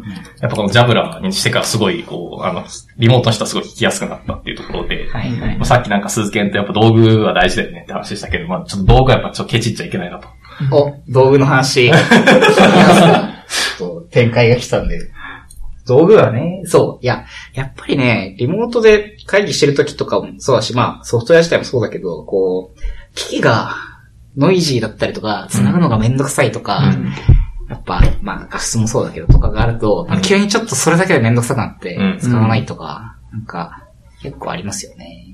[0.47, 2.65] っぱこのジャブラにしてからすごい、こう、あの、
[2.97, 5.65] リモートの人はすごい聞きやすくなったっていうところで、はいはいまあ。
[5.65, 10.27] さっきなんか鈴研とやっぱ道具は大事だよねって話でしたけど、まあちょっと道具はやっぱちょっとケチっちゃいけないなと。
[10.71, 11.89] お、道具の話。
[11.89, 14.99] ちょっと展開が来たんで。
[15.85, 17.05] 道具はね、そう。
[17.05, 22.79] いや、やっぱりね、リモートで会議してる時とかもそうだし、まあ、ソフトウェア自体もそうだけど、こう、
[23.15, 23.75] 機器が
[24.37, 26.93] ノイジーだったりとか、繋ぐのがめんどくさいとか、
[27.73, 30.21] やっぱ、まあ、画質もそうだけど、とかがあると、うん。
[30.21, 33.83] 急にちょっとそれだけでめんどくさくなってうん、使わないとか、なんか、
[34.21, 35.27] 結構ありますよね。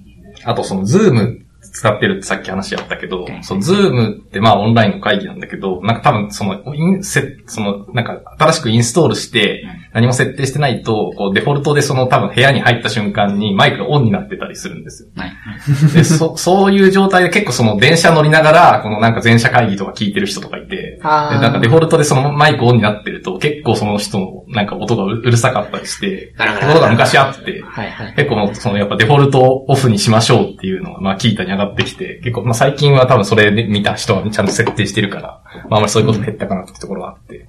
[0.44, 15.10] あとその Zoom 使ってるってさっき話あったけどうん、その Zoom ってまあオンラインの会議なんだけど、なんか多分その、インセその、なんか新しくインストールしてうん何も設定してないと、こうデフォルトでその多分部屋に入った瞬間にマイクがオンになってたりするんですよ。
[15.16, 15.94] はい。
[15.94, 28.14] で、そ、 そういう状態で結構その電車乗りながら、このなんか全社会議とか聞いてる人とかいて、なんかデフォルトでそのマイクオンになってると、結構その人のなんか音がうるさかったりして、ところが昔あって、はいはい。
[28.16, 37.48] 結構そのやっぱデフォルトをオフにしましょうっていうのがまあ Qiita に上がってきて、結構まあ最近は多分それで見た人はちゃんと設定してるから、まああんまりそういうこと減ったかなってところがあって、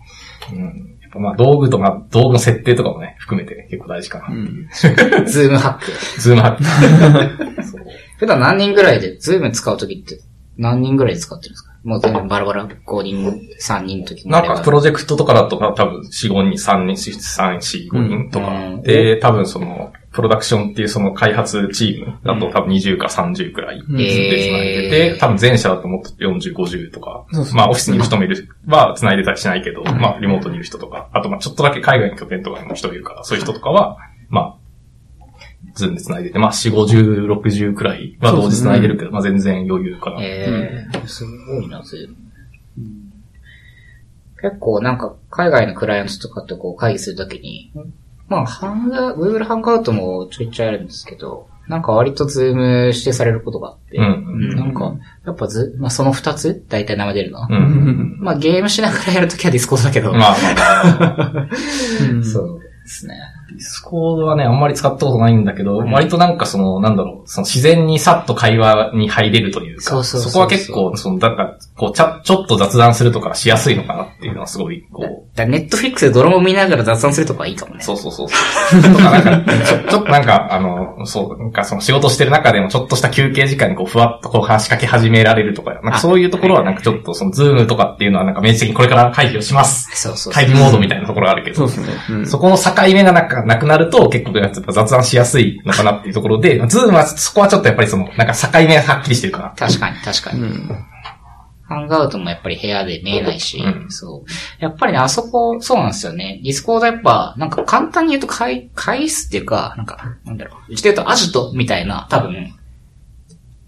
[0.52, 0.99] うん。
[1.18, 4.68] まあ道具とか、道具の設定とかもね、含めて結構大事かなっていう。
[5.28, 6.20] Zoom ハック。
[6.20, 7.62] Zoom ハック。
[8.18, 10.20] 普段何人ぐらいで、 Zoom 使うときって
[10.58, 11.69] 何人ぐらいで使ってるんですか？
[11.82, 18.48] もう全部バラバラ5人、3人の時もなんかプロジェクトとかだと多分4、5人、3人、3、4、5人とか。
[18.48, 18.82] うん。
[18.82, 25.18] で、多分その、プロダクションっていうその開発チームだと多分20か30くらいで繋いでて、えー。
[25.18, 34.59] 多分全社だともっと40、50とか、そうそうまあオフィスにいる人もいる、は繋いでたりしないけど、まあリモートにいる人とか、あとまあちょっとだけ海外の拠点とかにも人いるから、そういう人とかは、まあ、
[35.80, 40.22] Zoom で繋いでて、まあ4、50、60くらいは同時繋いでるけど、まあ全然余裕かな。
[40.22, 42.16] えー、すごいな、 Zoom。
[44.42, 47.72] 結構なんか海外のクライアントとかとこう会議するときに、
[48.28, 54.08] まあ、ハンガー、Google ハンガウトもちょいちょいあるんですけど、なんか割と Zoom 指定されることがあって、うんう
[54.54, 57.46] んなんか、やっぱず、まあその二つ大体名前出るな。
[57.48, 58.18] うん。
[58.20, 60.34] まあゲームしながらやるときは Discord だけど、まあまあ
[60.98, 61.48] まあ、
[62.10, 63.14] うんそうですね。
[63.52, 77.78] Discord はね、あんまり使ったことないんだけど、うん割となんかその、なんだろう、その自然にさっと会話に入れるというか、そうそうそこは結構、その、なんか、こう、ちゃ、ちょっと雑談するとかしやすいのかなっていうのはすごい、こだ Netflix でドラマ見ながら雑談するとかはいいかもね。
[77.80, 78.82] う、そうそうそうそう。
[78.82, 89.88] とかなんか、ちょ、ちょっとなんか、あの、そう、なんかその仕事してる中でもちょっとした休憩時間にこう、ふわっとこう話しかけ始められるとか、なんかそういうところはなんかちょっとその、 Zoom とかっていうのはなんか明示的にこれから会議をします。
[89.94, 90.32] そうそうそう。
[90.32, 91.86] 会議モードみたいなところがあるけど、そうですね。
[92.10, 99.50] うんそこの境目がなくなくなると、結構やっぱ雑談しやすいのかなっていうところで、 Zoom はそこはちょっとやっぱりその、なんか境目がはっきりしてるかな。
[99.50, 100.42] 確かに、確かに。
[100.42, 100.86] うん。
[101.70, 104.30] Hangouts もやっぱり部屋で見えないし、うんそう。
[104.62, 106.40] やっぱりね、あそこ、そうなんですよね。
[106.42, 110.72] Discord やっぱ、なんか簡単に言うと会、会議室っていうか、なんか、なんだろう。
[110.72, 112.54] うちで言うとアジトみたいな、多分、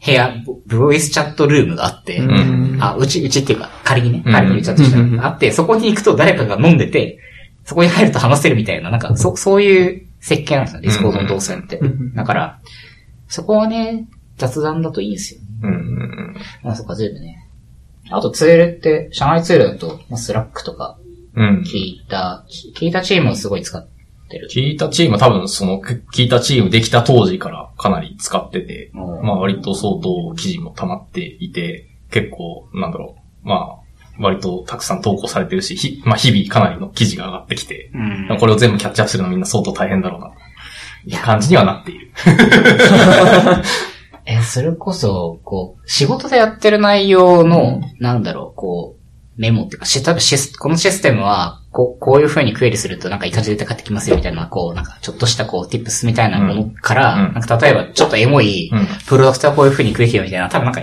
[0.05, 7.21] 部屋、ボボイスチャットルームがあって、うんあ、うち、うちっていうか、仮にね、うん仮に言っちゃったとしたあって、そこに行くと誰かが飲んでて、
[7.65, 12.15] そこに入ると話せるみたいな、なんか、そ、そういう設計なんですよ、 Discord の動線ってうん。
[12.15, 12.61] だから、
[13.29, 15.47] そこはね、雑談だといいんですよね。
[15.63, 17.49] うんうんまあ、そっか、 Zoom ね。
[18.11, 20.99] あとツールって、社内ツールだと、まあ、スラックとか、
[21.35, 21.49] うん。
[21.59, 21.63] うん。
[21.63, 23.89] Qiita、Qiita Team をすごい使っ
[24.29, 24.49] てる。
[24.53, 33.82] Qiita Team は多分その、 Qiita Team できた当時からかなり使ってて、うんまあ割と相当記事も溜まっていて、結構、なんだろう、まあ、
[34.23, 38.39] 割とたくさん投稿されてるし、ひまあ日々かなりの記事が上がってきて、うん。
[38.39, 40.33] これを全部キャッチアップするのみんな相当大変だろうな、
[41.05, 41.21] いや。
[41.21, 42.13] 感じにはなっている。
[44.25, 49.03] え、それこそ、こう、仕事でやってる内容の、なんだろう、こう、
[49.37, 57.27] メモっていうか、シスシスこのシステムは、こう、こういう風にクエリするとなんかいい感じで出て帰ってきますよみたいな、こう、なんかちょっとしたこう、tips みたいなものから、うん。
[57.27, 57.33] うん。
[57.35, 58.87] なんか例えばちょっとエモい、うん。
[59.07, 60.83] プロダクトはこういう風にクエリよみたいな、多分なんか、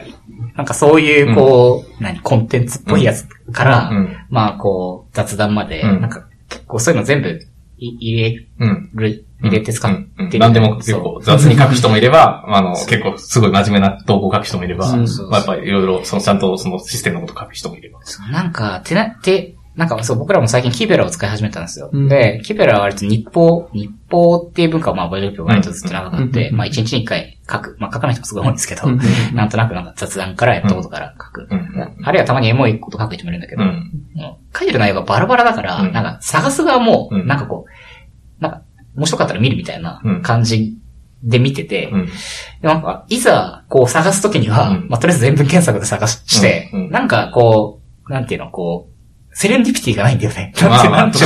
[0.55, 4.17] なんかそういう、こう、何、コンテンツっぽいやつから、うん。
[4.29, 6.01] まあ、こう、雑談まで、うん。
[6.01, 7.39] なんか、結構そういうの全部
[7.77, 8.89] い入れうん。
[8.93, 10.29] る、入れて使ってうん。
[10.29, 10.39] る。
[10.39, 17.99] 何でも結構雑に書く人もいれば、 あの、結構すごい真面目な投稿書く人もいれば、うんまあやっぱりいろいろ、そのちゃんとそのシステムのこと書く人もいれば。
[18.03, 21.89] そうなんか、てな、て、なんかそう、僕らも最近キベラを使い始めたんですよ。
[21.93, 22.07] うん。
[22.09, 27.77] で、キベラは割と日報、日報っていう文化はまあ、バイオリップ割とずっと長くあって、うんまあ一日に一回書く。
[27.79, 28.99] まあ書かない人もすごい多いんですけど、うん
[29.33, 31.47] なんとなくなんか雑談からやったことから書く。
[32.03, 33.63] あるいはたまにエモいこと書く人もいるんだけど、
[34.57, 35.93] 書いてる内容がバラバラだから、うん。
[35.93, 37.27] なんか探す側も、うん。
[37.27, 37.65] なんかこ
[38.39, 38.63] う、なんか、
[38.95, 40.21] 面白かったら見るみたいなうん。
[40.21, 40.77] 感じ
[41.23, 41.91] で見てて、
[42.61, 44.87] なんか、いざ、こう探すときには、うん。
[44.89, 48.98] まあ、とりあえず全文検索で探しして、なんかこう、なんていうの、こう、
[49.39, 50.51] セレンディピティがないんだよね。
[50.61, 51.17] まあまあ、なんか、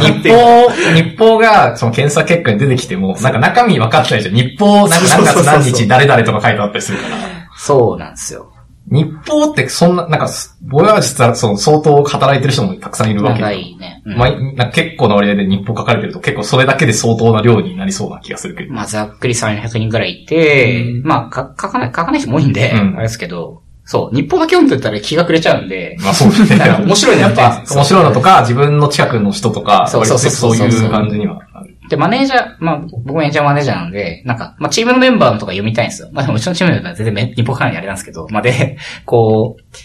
[0.00, 4.34] 日報、日報がその検査結果に出てきても、なんか中身分かってないじゃん。
[4.34, 7.16] 日報、なんか何月何日誰々とか書いてあったりするから。
[7.56, 8.52] そうなんですよ。
[8.90, 10.28] 日報ってそんな、なんか、
[10.62, 13.60] 僕は実はその相当働いてる人もたくさんいるわけ長で。
[13.60, 14.02] いね。
[14.04, 18.74] うんまあ、なんか結構な割合で日報書かれてると結構それだけで相当な量になりそうな気がするけど。
[18.74, 23.59] まあ、ざっくり300人ぐらいいて、うんまあ、か書かない、書かない人も多いんで、うんあれですけど、
[23.90, 26.58] そう、日報だけ読んでたら気がくれちゃうんで、まあそうですね。
[26.58, 31.76] なんか面白いのやっぱ面白いのとか、自分の近くの人とか、そうそうそうそういう感じにはなる。
[31.88, 36.08] で、マネージャー、まあ、僕もエンジニアマネージャーなんで、なんか、まあ、チームのメンバーのとか読みたいんですよ。
[36.12, 39.76] まあ、でもうちのチームのメンバーは全然め日報書かないあれなんですけど、まあ、で、こう、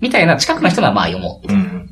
[0.00, 1.52] みたいな近くの人ならまあ読もう。
[1.52, 1.88] うん。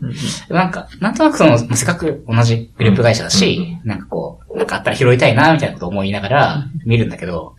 [0.49, 7.55] なんか、なんとなくその、まあせっかく同じグループ会社だし、なんかこう、なんかあったら拾いたいな、みたいなことを思いながら見るんだけど、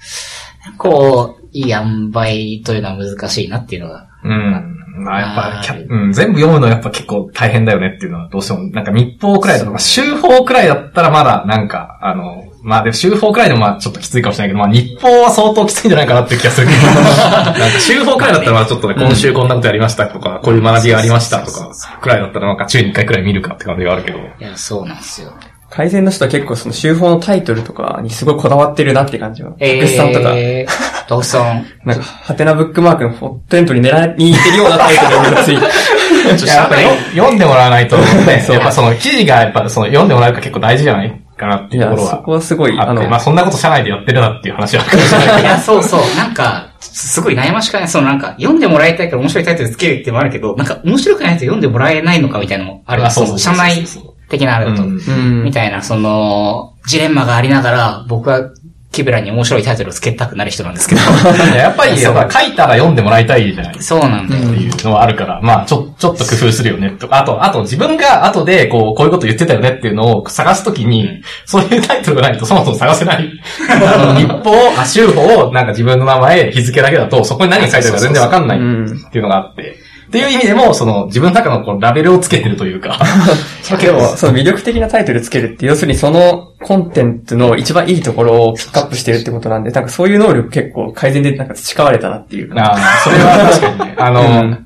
[0.78, 4.08] こう、いい塩梅というのは難しいなっていうのが。
[4.24, 4.76] うん。
[5.00, 25.32] まあ、やっぱうん、全部読むのやっぱ結構大変だよねっていうのはどうしても、なんか日報くらいだとか、週報くらいだったらまだなんか、あの、まあでも週報くらいでもまあちょっときついかもしれないけど、まあ日報は相当きついんじゃないかなっていう気がするけど、なんか週報くらいだったらまあちょっとね、今週こんなことやりましたとか、こういう学びがありましたとか、くらいだったらなんか週に1回くらい見るかって感じがあるけど、いや、そうなんですよ。
[25.69, 29.53] 改善の人は結構その週報のタイトルとかにすごいこだわってるなって感じは。
[29.60, 30.67] え福士さんとか、ー、
[31.08, 31.65] ドクさん。
[31.86, 35.65] なんか、ハテナブックマークのフォットエントに狙いに行ってるようなタイトルがついて。
[36.43, 46.01] いややっぱよ読んでもらわないとね、 そうやっぱその記事がやっぱその読んでもらうか結構大事じゃないかなっていうところはそこはすごい、あのまあそんなこと社内でやってるなっていう話はあるかもしれないいや、そうそう。
[46.17, 47.88] なんか、すごい悩ましくない？
[47.88, 53.05] そのなんか、読んでもらいたいから面白いタイトルつけるってもあるけど、なんか面白くないと読んでもらえないのかみたいなのもある。
[53.05, 53.86] あそうそうそうの社内
[54.30, 54.84] 的なあれだと。
[54.84, 58.52] みたいな、その、ジレンマがありながら、僕は
[58.92, 61.02] キブラに面白いタイトルをつけたくなる人なんですけど。
[61.02, 61.04] い
[61.56, 63.76] ややっぱり、やっぱ書いたら読んでもらいたいじゃない？
[63.80, 64.44] そうなんだよ。
[64.44, 73.30] っていうのはあるから、まあ、ちょ、ちょっと工夫するよね、とか、あと、あと自分が後で、こう、こういうこと言ってたよねっていうのを探すときに、そういうタイトルがないとそもそも探せない。
[73.70, 79.76] あの、日報、あ、週報を、なんか自分の名前、日付だけだと、そこに何が書いてあるか全然わかんないうんっていうのがあって、
[80.10, 83.00] っていう意味でも、その、自分の中のこうラベルをつけてるというか、
[83.80, 92.60] でも、その魅力的なタイトルつけるって、要するにそのコンテンツの一番いいところをピックアップしてるってことなんで、なんかそういう能力結構改善でなんか培われたなっていうか。
[92.60, 93.95] ああ、それは確かにね。
[94.00, 94.65] あの、うん。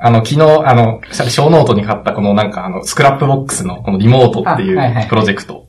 [0.00, 5.66] あの、昨日、あの、ショーノートに書いたこのなんかあの、 Scrapbox のこのリモートっていうプロジェクト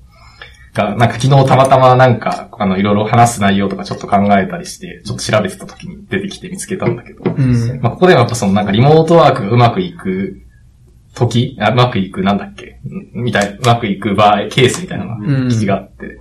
[0.73, 7.79] が、なんか昨日たまたまなんか、あの、いろいろ話す内容とかちょっと考えたりして、ちょっと調べてた時に出てきて見つけたんだけど、うん。
[7.81, 10.41] まあ、ここではやっぱそのなんかリモートワークがうまくいく
[11.15, 12.79] 時あうまくいくなんだっけ？
[12.87, 15.43] んみたい、うまくいく場合、ケースみたいなのうん。
[15.45, 16.19] が記事があって、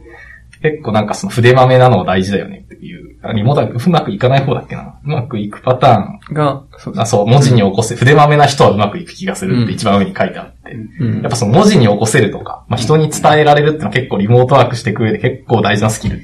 [0.62, 4.98] 結構なんかその筆豆なのは大事だよねっていう、あリモートうまくいかない方だっけな。
[5.04, 6.34] うまくいくパターン。
[6.34, 10.72] が、そうあ、そう、文字に起こせ、筆豆な人はうまくいく気がするって一番上に書いてあって。
[10.72, 11.20] うん。
[11.22, 16.20] やっぱその文字に起こせるとか、まあ、人に伝えられるってのは結構リモートワークしていく上で結構大事なスキル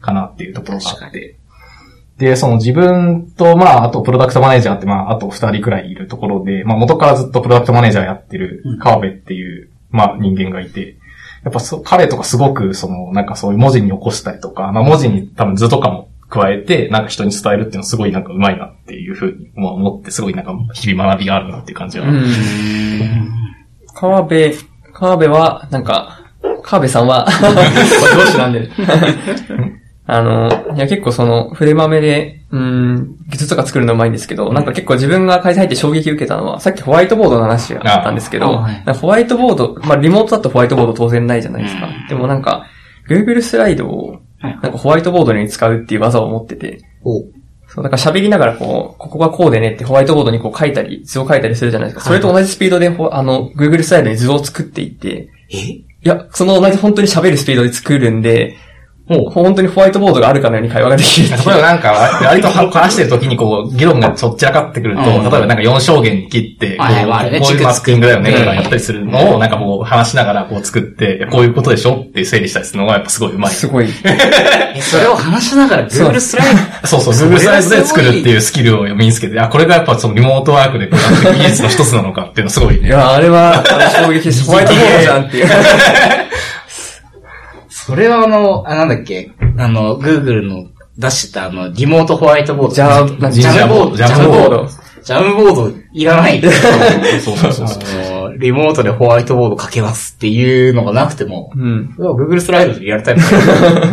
[0.00, 1.36] かなっていうところがあって。
[2.18, 10.96] で、その自分と、まあ、あとプロダクトマネージャーって、まあ、あと二人くらいいるところで、まあ、元からずっとプロダクトマネージャーやってる川辺っていう、まあ、人間がいて、
[11.44, 22.08] やっぱそ、彼とかすごく、その、なんかそういう文字に起こしたりとか、まあ、文字に多分図とかも加えて、なんか人に伝えるっていうのはすごいなんか上手いなっていうふうにまあ思って、すごいなんか日々学びがあるなっていう感じは。
[22.08, 22.24] うん。
[23.94, 24.54] 川辺、
[24.92, 27.26] 川辺は、なんか、川辺さんは、
[28.16, 28.70] 上司なんで？
[30.06, 38.84] あの、いや結構その、筆豆で、うん、術とか作るのうまいんですけど、なんか結構自分が会社入って衝撃受けたのは、さっきホワイトボードの話があったんですけど、はい。
[38.94, 41.86] ホワイトボード、まあリモートだとホワイトボード当然ないじゃないですか。
[41.86, 42.06] うん。
[42.06, 42.66] でもなんか、
[43.08, 44.58] Google スライドを、はい。
[44.62, 47.22] なんかホワイトボードに使うっていう技を持ってて、お。
[47.66, 52.04] そう、だから喋りながらこう、ここがこうでねってホワイトボードにこう書いたり、図を書いたりするじゃないですか。
[52.04, 55.56] それと同じスピードでほ、あの、Google スライドに図を作っていって、え？
[55.56, 58.56] いや、その同じ本当に喋るスピードで作るんで、
[59.06, 73.52] も本当にホワイトボードがあるかのように会話ができる例えばなんか、割と話してる時にこう、議論がそっちらかってくると、うん例えばなんか4証言切って、こうはいうマスキングだよね、軸とかやったりするのを、なんかもう話しながらこう作って、こういうことでしょって整理したりするのがやっぱすごいうまい。
[73.52, 73.88] すごい。
[74.04, 76.46] え、それを話しながら Google スライ
[76.82, 82.88] ド、そうそう、Google スライドで作るっていうスキルを身につけて、あ、これがやっぱそのリモートワークでこうやってる技術の一つなのかっていうのすごいね。
[82.88, 83.62] いや、あれは、
[84.02, 84.44] 衝撃です。
[84.50, 85.46] ホワイトボードじゃんっていう。
[87.86, 89.32] それはあの、あ、なんだっけ？
[89.58, 92.74] あの、Google の出してたあの、リモートホワイトボード。
[92.74, 93.96] ジャーなんかジャムボード。
[93.96, 94.68] ジャムボード
[95.02, 96.40] ジャムボードいらない。
[97.20, 98.38] そうそうそうそう。
[98.38, 101.94] リモートでホワイトボード書けますっていうのがなくても、うん。
[101.98, 103.20] Google スライドでリアルタイム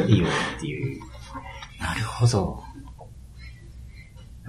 [0.07, 0.27] いいよ
[0.57, 1.01] っていう。
[1.81, 2.63] なるほど。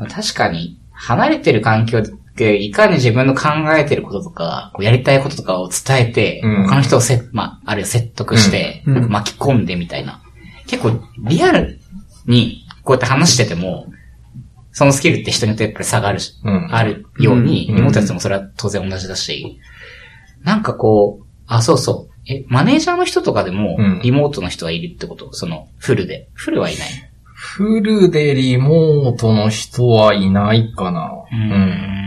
[0.08, 10.22] 確かに、離れてる環境で、いかに自分の考えてることとか、こうやりたいこととかを伝えて、うん他の人をせ、まあ、あるいは説得して、うん巻き込んでみたいな。
[10.66, 11.78] 結構、リアル
[12.26, 13.86] に、こうやって話してても、
[14.72, 19.60] そのスキルって人によってやっぱり差があるし、うんあるように、うんリモートもそれは当然同じだし、
[20.42, 22.12] なんかこう、あ、そうそう。
[22.32, 26.28] え、マネージャーの人とかでもうん、リモートの人はいるってこと、その、フルで。
[26.34, 26.88] フルはいない。
[27.34, 31.10] フルでリモートの人はいないかな。
[31.30, 32.02] うーん。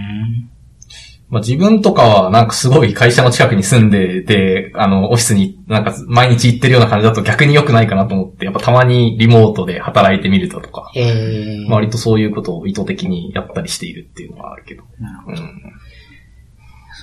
[1.29, 11.69] まあ、自分とかはなんかすごい会社の近くに住んでて、あの、オフィスになんか毎日行ってるような感じだと逆に良くないかなと思って、やっぱたまにリモートで働いてみるだとか、えー。
[11.69, 14.83] 割とそういうことを意図的にやったりしているっていうのはあるけど。
[14.99, 15.41] なるほど。
[15.41, 15.61] うん。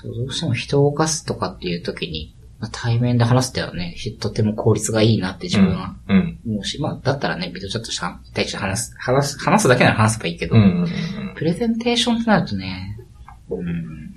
[0.02, 6.38] そう、どうしても人を動かすとかっていう時に、まあ対面で話すってはね、ひとても効率がいいなって自分はうん。
[6.46, 10.62] 思うし、まあ、だったらね、ビデオチャットした、一対一で話す、話す、話すだけなら話せばいいけど、うん。
[10.62, 11.35] うんうん。
[11.35, 13.00] プレゼンテーションってなるとね、
[13.50, 14.12] うん。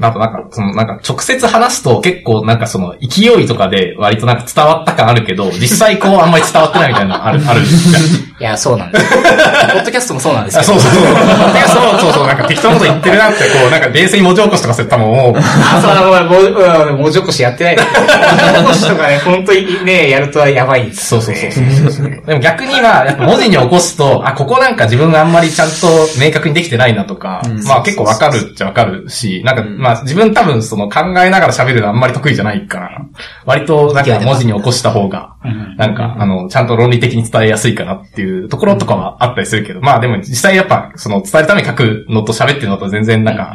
[0.00, 8.29] あとなんか、そのなんか直接話すと結構なんかその勢いとかで割となんか伝わった感あるけど、実際こうあんまり伝わってないみたいなのある、あるじゃん。
[8.40, 9.20] いや、そうなんですよ。
[9.20, 10.72] ポッドキャストもそうなんですあ、けど。
[10.72, 11.04] そうそうそう。
[11.04, 17.88] そうそうそう、なんか適当なこと言ってるなって、こう、なんか冷静に文字起こしとかすると多分もう、あ、そうだ、もう、文字起こしやってないです。
[17.92, 21.52] 文字起こしとかね、本当にね、やるとやばいんですよそうそうね。
[21.52, 22.22] そうそうそう。
[22.26, 33.02] でも逆には、やっぱ文字に起こすと、あ、ここなんか自分があんまりちゃんと明確にできてないなとか、まあ結構わかるっちゃわかるし、なんか、ままあ自分多分その考えながら喋るのあんまり得意じゃないから、
[33.44, 43.54] 割となんか文字に起こした方が、うんなんか、あの、ちゃんと論理的に伝えやすいかなっていうところとかはあったりするけど、まあでも実際やっぱ、その伝えるために書くのと喋ってるのと全然なんか、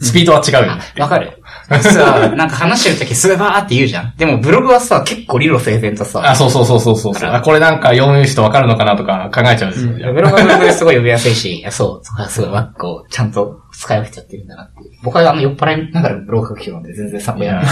[0.00, 0.82] スピードは違うよね。
[0.98, 1.42] わかる。
[1.82, 4.14] さ、なんか話してるときすぐバーって言うじゃん。
[4.16, 7.30] でもブログはさ、結構理路整然とさ、あ、そうそうそうそうそうそう。
[7.30, 10.14] あ、これなんか読む人わかるのかなとか考えちゃうんですよ。
[10.14, 14.74] ブログはブログですごい呼びやすいし、いやそう、そこはすごい、わこう、ちゃんと使い分けちゃってるんだなって。
[15.02, 17.70] 僕はあの、酔っ払いながらブログ書く人なんで全然参考にならない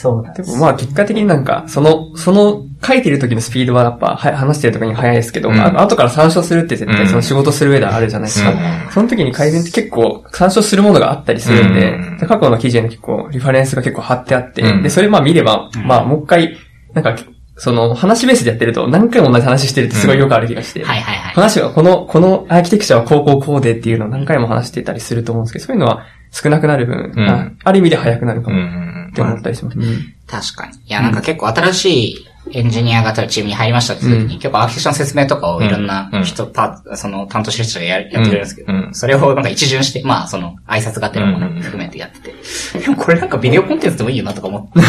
[0.00, 0.42] そうなんで。
[0.42, 5.60] ですもまあ結果的になんか、その、その書いてる時のスピードはやっぱは話してる時に速いですけど、うん。
[5.60, 6.96] あ後から参照するって絶うん。
[6.96, 8.50] 対その仕事する上ではあるじゃないですか。
[8.50, 8.54] う。
[8.54, 12.18] んその時に改善って結構参照するものがあったりするんで、うん。
[12.18, 14.82] で過去の記事への結構リファレンスが結構貼ってあって、うん。
[14.84, 15.86] で、それまあ見れば、うん。
[15.86, 16.56] まあもう一回、
[16.94, 17.16] なんか、
[17.60, 21.34] その話ベースでやってると何回も同じ話してるってすごいよくある気がして、はいはいはい。
[21.34, 27.28] 話はこの、このアーキテクチャはこうこうこうでっていうのを何回も話してたりすると思うんですけど、そういうのは少なくなる分、うん。
[27.28, 28.87] あある意味で早くなるかうんうもん
[29.22, 29.78] って思ったりします。
[29.78, 30.74] うん確かに。
[30.74, 42.34] いや、なんか結構新しいエンジニアがチームに入りましたって時に、うん結構アーキテクチャの説明とかをいろんな人、パその担当してる人がややってくれるんですけど、うんそれをなんか一巡して、まあその挨拶がてらもうん含めてやってて、
[42.80, 44.80] でもこれなんかビデオコンテンツでもいいよなとか思って。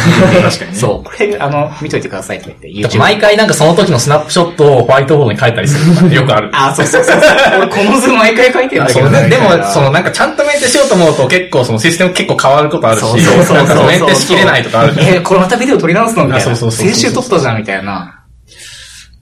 [0.41, 2.99] 確かにねそう、これあの、見といてくださいとか言って、YouTube。
[2.99, 6.49] 毎回なんかその時のスナップショットをホワイトボードに書いたりするよくある。
[6.53, 7.17] あ、そうそうそう。
[7.57, 9.29] 俺この図毎回書いてるんだけどね。
[9.29, 13.87] でも、その、のなんかちゃんとメンテしようと思うと結構そのシステム結構変わることあるし、そうそうそうそう。
[13.87, 15.07] メンテしきれないとかあるじゃん。
[15.07, 16.45] えーこれまたビデオ撮り直すのみたいな。
[16.45, 18.25] あそうそうそうそう先週撮ったじゃんみたいな。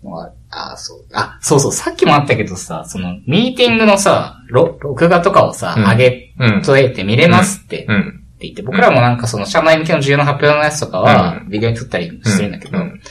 [0.03, 1.05] まあ、あ、そう。
[1.13, 1.71] あ、そうそう。
[1.73, 8.23] さっきもあったけどさ、その、ミーティングのさ、ろ録画とかをさ、うん上げうんとえて見れますって、ってうん。
[8.39, 13.01] 言って、僕らもなんかその、社内向けの重要な発表のやつとかはう、ビデオに撮ったりしてるんだけど、うん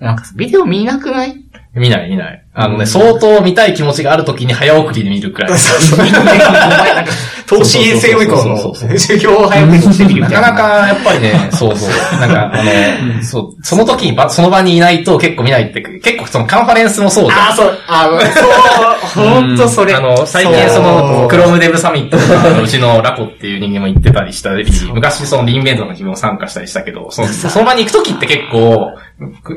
[0.00, 1.36] なんかビデオ見なくない？
[1.72, 2.44] 見ない見ない。
[2.52, 5.52] あのね、相当見たい気持ちがある時に早送りで見るくらい。
[7.58, 10.40] 投資衛星予備校のそうそうそうそう 授業を早くにしてみるみたな。
[10.40, 12.20] ないかなか、やっぱりね、 そうそう。
[12.20, 18.10] なんか、あの、そう、その時にば、 その場にいないと結構見ないって、結構そのカンファレンスもそうじゃんあ、そう、あ、
[19.14, 19.94] そう、ほんとそれ。
[19.94, 28.88] あの、最近その、クロームデブサミットとか、うちのラコっていう人間も行ってたりしたり、昔そのリンベントの日も参加したりしたけど、そのその場に行くときって結構、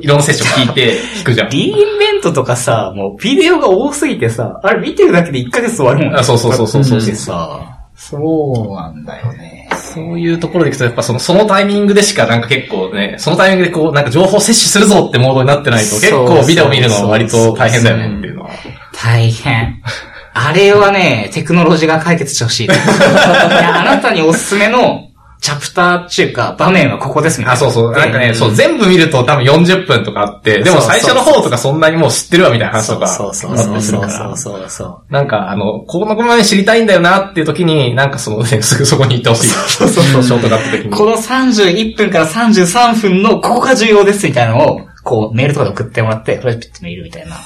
[0.01, 1.49] いろんなセッション聞いて、聞くじゃん。
[1.49, 6.19] リーンベントとかさ、もうビデオが多すぎてさ、あれ見てるだけで1ヶ月終わるもんね。
[6.19, 7.59] あそうそうそうそうそうでさ、
[7.97, 9.67] そうなんだよね。
[9.75, 18.51] そういうところでいくと、やっぱその、そのタイミングでしかなんか結構ね、そのタイミングでこう、なんか情報摂取するぞってモードになってないと、結構ビデオ見るのは割と大変だよねっていうのは。
[18.93, 19.81] 大変。
[20.33, 22.65] あれはね、テクノロジーが解決してほしい。
[22.69, 25.06] いや、あなたにおすすめの
[25.39, 27.53] チャプターっていうか、場面はここですみたいな。
[27.53, 27.91] あ、そうそう。
[27.91, 35.13] なんかね、そう、全部見ると多分40分とかあって、でも最初の方とかそんなにもう知ってるわみたいな話とか、そうそうそうそうそうそうそう。
[35.13, 39.47] なんか、あの、このまで知りたいんだよなっていう時に、なんかその、ね、すぐそこに行ってほしい。
[39.47, 40.23] そうそうそう。
[40.23, 40.91] ショートカット的に。
[40.91, 47.37] この31分から33分のここが重要ですみたいなのを、こう、メールとかで送ってもらって、これピッて見るみたいな。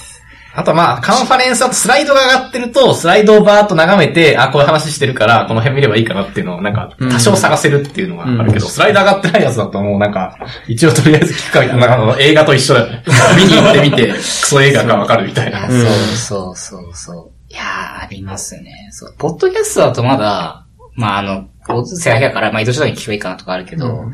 [0.53, 10.37] あとまあ、カンファレンスだとスライドが上がってると、スライドをバーっと眺めて、あ、こういう話してるから、この辺見ればいいかなっていうのを、なんか、多少探せるっていうのがあるけど、スライド上がってないやつだともうなんか、
[10.67, 13.03] 一応とりあえず聞くかみたいな、なんかあの映画と一緒だよね。
[13.37, 15.69] 見に行ってみて、クソ映画がわかるみたいな。
[15.69, 15.77] そう
[16.15, 17.31] そうそうそう。
[17.49, 18.89] いやー、ありますね。
[18.91, 19.15] そう。
[19.17, 24.05] ポッドキャストだとまだ、まああの、音声だけだから、まあ移動手段に聞けばいいかなとかあるけど、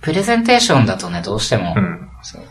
[0.00, 2.08] プレゼンテーションだとね、どうしても、うん。
[2.22, 2.42] そう。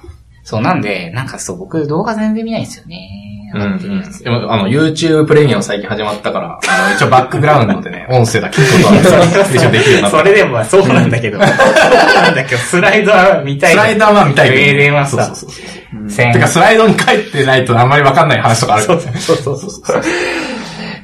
[0.43, 3.28] そうなんで、なんかそう、僕動画全然見ないんですよね。
[3.54, 10.18] うん上がってるやつでも、あの、YouTube プレミアム最近始まったから、あの、一応バックグラウンドでね、 音声だけ聞くことは、一応できるようになった。
[10.18, 13.72] それでもまあそうなんだけど、そうなんだけど、スライドは見たい。
[13.72, 14.50] スライダーは見たい。
[14.50, 15.62] 上ではさ、そうそうそ
[16.06, 16.10] う。
[16.10, 20.04] 千てか、スライドに書いてないとあんまりわかんない話とかあるそうそうそう。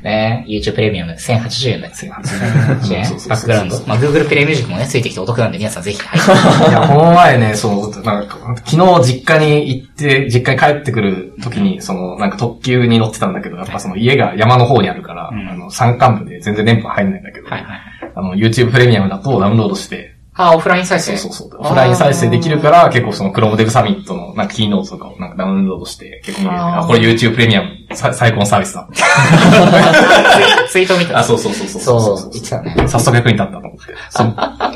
[0.05, 1.93] ね YouTube プレミアム1080円だよ。
[1.93, 3.87] 1080円そうそうそうそうバックグラウンド。
[3.87, 6.69] まあ Google プレイミュージックもね、ついてきてお得なんで皆さんぜひ入って。
[6.69, 17.79] いや、この前ね、その、なんか、昨日実家に行って、実家に帰ってくる時に、その、なんか特急に乗ってたんだけど、やっぱその家が山の方にあるから、うんあの、山間部で全然電波入んないんだけど、はいはい。
[18.15, 21.61] あの、YouTube プレミアムだとダウンロードして、あ、オフライン再生そうそうそう。
[21.61, 28.87] オフライン再生できるから、結構その Chrome Dev サミットのなんかキーノートとかをなんかダウンロードして、結構見れるあーあ、これ YouTube プレミアムさ最高のサービスだ。
[30.69, 31.19] ツイート見た。
[31.19, 32.75] あ、そうそうそうそうそう、言ってたね。
[32.87, 33.79] 早速役に立ったと思って。
[34.09, 34.27] そう。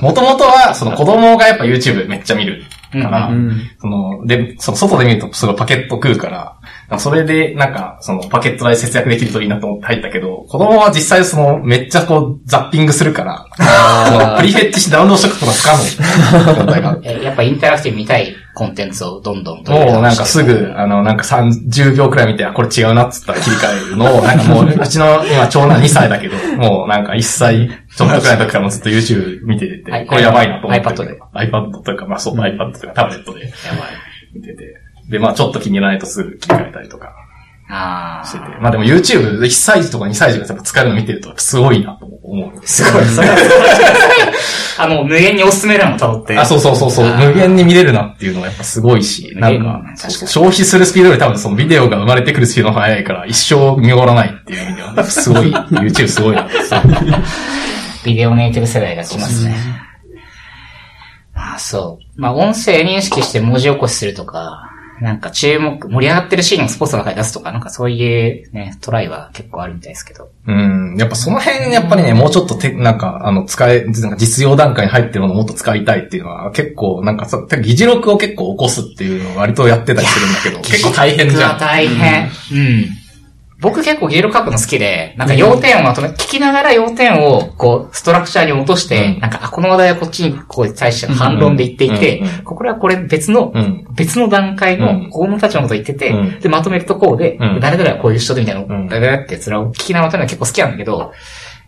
[0.01, 6.55] もともとは、その子供がやっぱ YouTube めっちゃ見るから、うんその、で、その外で見るとすごいパケット食うから、
[6.97, 13.45] それで、なんか、その、パケット代節約できるといいなと思って入ったけど、子供は実際その、めっちゃこう、ザッピングするから、
[14.07, 16.99] そ のプリフェッチしてダウンロードしとくことが不可能。
[17.03, 30.85] えやっぱインタラクティブ見たいコンテンツをどんどんどんどもうなんかすぐ、あの、なんか30秒くらい見て、あ、これ違うなっつったら切り替えるのを、なんかもう、うちの今長男2歳だけど、 もうなんか1歳ちょっとくらいの時からもずっと YouTube 見てて、はいこれやばいなと思って。
[30.87, 31.19] iPad で。
[31.35, 33.55] iPad というか、まあそう、iPad というかタブレットでやばい。
[34.33, 34.88] 見てて。
[35.09, 37.13] で、まあちょっと気に入らないとすぐ切り替えたりとか。
[37.71, 38.45] あしてて。
[38.45, 38.59] あ。
[38.61, 42.67] まあでも YouTube、1歳児とか2歳児がやっぱ使えるの見てると、すごいなと思う。
[42.67, 43.35] すごい、それは
[44.79, 46.37] あの、無限におすすめ欄を辿って。
[46.37, 47.17] あ、そうそうそうそう。
[47.17, 54.63] 無限に見れるなっていうのはやっぱすごいし、なんか、消費するスピードより多分そのビデオが生まれてくるスピードが速いから、一生見終わらないっていう。
[54.63, 56.81] 意味では、すごい、YouTube すごいなってさ。
[58.05, 59.55] ビデオネイティブ世代が来ますね。
[61.35, 62.21] ああ、そう。
[62.21, 64.69] まあ、音声認識して文字起こしするとか、
[65.01, 70.29] なんか注目、盛り上がってるシーンをスポーツの中に出すとか、なんかそういうね、トライは結構あるみたいですけど。
[70.47, 70.95] うん。
[70.97, 81.59] やっぱその辺、やっぱりね、もうちょっとて、なんか、あの、使え、なんか実用段階に入ってるものをもっと使いたいっていうのは、結構、なんかさ、議事録を結構起こすっていうのを割とやってたりするんだけど、結構大変じゃん。
[81.59, 82.29] 大変。
[82.51, 82.98] うん。
[83.61, 89.19] 僕結構ゲール書くの好きで、なんか要点をまとめ、聞きながら要点を、こう、ストラクチャーに落として、うん。
[89.19, 92.27] なんか、あ、この話題はこっちに、こう、対しての反論で言っていてうん。
[92.27, 93.85] うんうん、これはこれ別の、うん。
[93.95, 95.03] 別の段階うん。
[95.03, 96.39] の、このたちのこと言ってて、うん。
[96.39, 97.59] で、まとめるとこうで、うん。
[97.59, 98.87] 誰々はこういう人でみたいなのを、うん。
[98.87, 101.11] だだだって、それを聞きながらまとめるの結構好きなんだけど、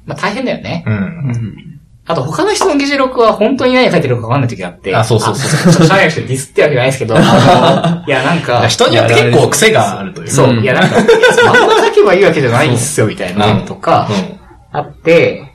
[0.05, 0.85] まあ大変だよね。
[0.87, 1.80] うん。
[2.07, 4.95] あと他の人の議事録は本当に何書いてるかわかんない時があって。
[4.95, 5.49] あそうそうそう。
[5.49, 6.89] あちょっと社内の人ディスってわけじゃない。
[6.89, 10.27] ですけど、あのいやなんか、人によって結構癖があるという。
[10.27, 10.33] か。
[10.33, 10.63] そう、うん。
[10.63, 11.07] いやなんか、いや
[11.45, 14.39] まんま書けばいいわけじゃないんですよ、 みたいなのとか、うん。
[14.71, 15.50] あって、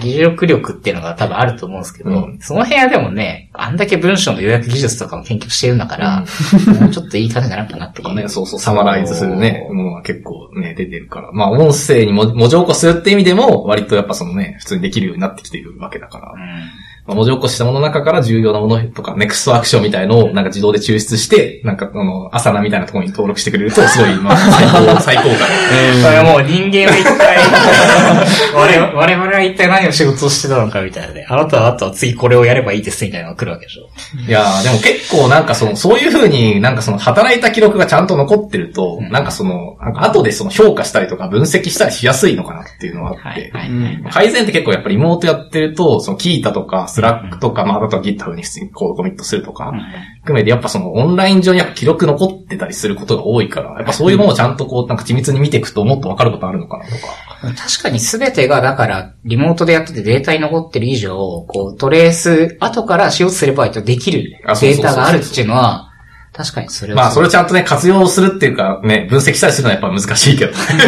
[0.00, 6.24] 議事録力っていうのが多分あると思うんですけど、うんその辺はでもね、あんだけ文章の予約技術とかも研究してるんだから、
[6.80, 7.88] もうちょっといい感じになるかな。
[7.88, 11.32] とかね、そうそう、サマライズするね、ものが結構ね、出てるから。
[11.32, 16.32] まあ、音声に文文字起こしするって意味でも、割とやっぱそのね、普通にできるようになってきているわけだから。
[16.32, 16.44] うんま
[16.97, 25.30] あ、文字起こししたものの中から重要なものとか、ネクストアクションみたいのをなんか自動で抽出して、なんかあの、アサナみたいなところに登録してくれると、すごい、まあ、最高、最高感。
[26.02, 27.38] それはもう人間は一体、
[28.54, 31.26] 我々我々は一体何を仕事をしてたのかみたいなね。
[31.28, 33.88] あなたはあとは次これをやればいいですみたいなのが来るわけでしょ。
[34.28, 43.52] いやーでも結構なんかその、そういう風になんかその働いた記録がちゃんと残ってると、うんなんかその、なんか後でその評価したりとか分析したりしやすいのかなっていうのはあって、
[44.10, 49.72] 改善って結構やっぱりリモートやってると、その Qiita とか Slack とか、まああとは GitHub に普通にコードコミットするとか、
[50.22, 57.28] 含めてやっぱそのオンライン上にやっぱ記録残ってたりすることが多いから、やっぱそういうものをちゃんとこうなんか緻密に見ていくともっとわかることあるのかなとか。
[57.40, 65.87] 確かに全てが、だから、リモートでやっててデータに残ってる以上、こう、トレース、後からしようとすればできるデータがあるっていうのは、
[66.38, 67.02] 確かにそれは。
[67.02, 70.52] まあそれをちゃんとね、活用するっていうかね、分析したりするのはやっぱ難しいけど。
[70.54, 70.86] た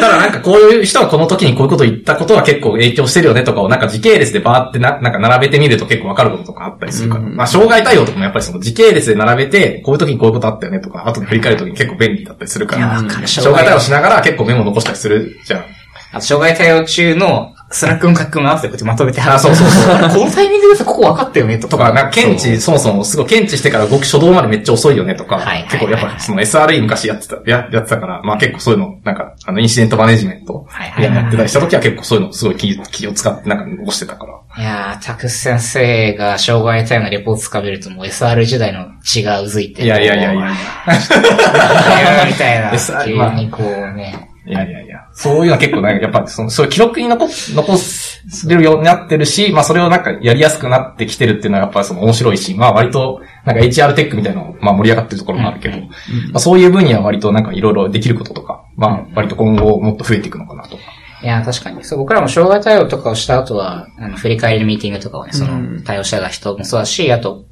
[0.00, 7.20] だなんかこういう人はこの時にこういうことを言ったことは結構影響してるよねとかをなんか時系列でバーってな、なんか並べてみると結構わかることとかあったりするから。
[7.20, 12.92] うんまあ障害対応とかもやっぱりその時系列で並べて、こういう時にこういうことあったよねとか、後で振り返る時に結構便利だったりするかいや、ら。
[12.94, 13.28] わかる。
[13.28, 15.64] 障害対応しながら結構メモ残したりするじゃん。
[16.12, 19.68] あと、障害対応中の、 Slack の書き込みを後でこうやってまとめてあそうそう
[20.08, 30.66] このタイミングでさ、ここ分かったよね、ととか、なんか検知、そもそもすごい検知してから動く初動までめっちゃ遅いよねとか、はい結構やっぱその SRE 昔やってた、ややってたから、まあ結構そういうの、なんか、あの、インシデントマネジメント
[30.98, 34.62] やってたりした時は結構そういうのすごい気気を使ってなんか残してたから。
[34.62, 39.84] いやー、タクス先生が障害対応のレポートつかめるともう SR 時代の血がうずいて。
[39.84, 40.52] いやいやいやいや。
[42.26, 42.72] みたいな。
[43.04, 44.30] 急にこうね。
[44.46, 44.87] いやいやいや。
[45.18, 55.86] そういうのは結構なんか、やっぱその、そういう記録に残す、残せるようになってるし、まあそれをなんかやりやすくなってきてるっていうのはやっぱりその面白いし、まあ割と、なんか HR テックみたいなの、まあ盛り上がってるところもあるけど、ま
[56.34, 60.82] あそういう分野は割となんかいろいろできることとか、まあ割と今後もっと増えていくのかなとか。
[61.20, 61.82] いや、確かに。
[61.82, 67.44] そう、僕らも障害対応とかをした後は、あの、振り返りのミーティングとかをね、そうんの、対応してた人もそうだし、あと、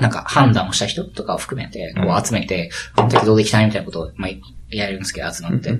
[0.00, 4.30] なんか判断をした人とかを含めて、こうんう集めて、この時どうできたいみたいなことを、まあ、
[4.70, 5.78] やるんですけど、集まって。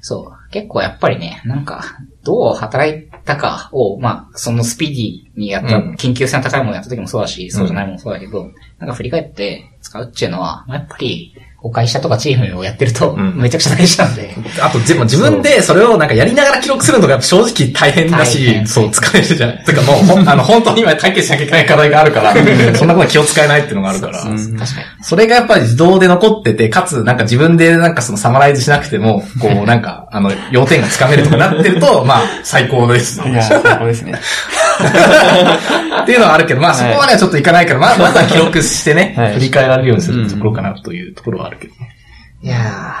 [0.00, 0.50] そう。
[0.50, 14.34] 結構やっぱりね、なんか、どう働いたかを、まあ、そのスピーディーにやった、うん緊急性の高いものをやった時もそうだし、そうじゃないものもそうだけど、なんか振り返って使うっていうのは、まあ、やっぱり、こう会社とかチームをやってると、うんめちゃくちゃ大事なんで。
[14.60, 19.64] あと、でも自分でそれをなんかやりながら記録するのが正直大変だし、そう、疲れるじゃん。
[19.64, 22.34] てかもう、あの、本当に今解決しなきゃいけない課題があるから、
[22.74, 24.24] そんなことに気を使えないっていうのがあるから。
[24.24, 25.04] うん確かに。
[25.04, 33.32] それがやっぱり自動で残ってて、かつ、なんか自分でなんかそのサマライズしなくても、こう、 なんか、あの、要点がつかめるとかなってると、 まあ、最高ですね。
[33.32, 34.14] いや、最高ですね。
[36.02, 41.94] っていうのはあるけど、まあ、はいそこまではちょっといかないから、まあ、まずは記録してね、はい振り返られるようにするところかなというところはあるけどね。
[42.40, 42.94] いや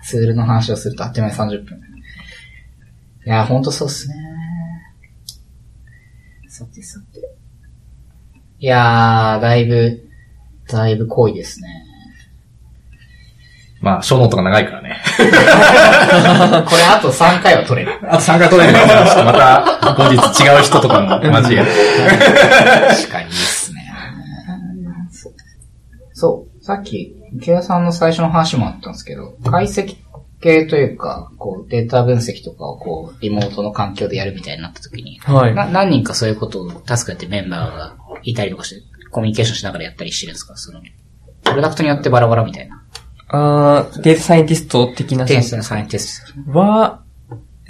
[0.00, 1.80] ー、ツールの話をするとあっという間に30分。
[3.26, 4.14] いやー、ほんとそうっすね。
[6.48, 7.18] さてさて。
[8.60, 10.00] いやー、だいぶ、
[10.68, 11.83] だいぶ濃いですね。
[13.84, 14.96] まあ、ショーノートが長いからね。
[16.66, 17.98] これあと3回は取れる。
[18.10, 21.70] あと3回取れるから、ちょっとまた、後日違う人とかも交えて。
[22.96, 23.80] 確かにいいっすね。
[25.12, 25.32] そう
[26.14, 26.64] そう。
[26.64, 29.96] さっき、池田さんの最初の話もあったんですけど、解析
[30.40, 35.54] 系というか、こう、データ分析とかをこう、リモートの環境でやるみたいになった時に、はい。
[35.54, 40.56] な何人かそういうことをタスクやってメンバーがいたりとかして、コミュニケーションしながらやったりしてるんですか？
[40.56, 40.80] その、
[41.44, 42.73] プロダクトによってバラバラみたいな。
[43.34, 46.58] あーデータサイエンティスト的なテンスのサイエンティスト。
[46.58, 47.02] は、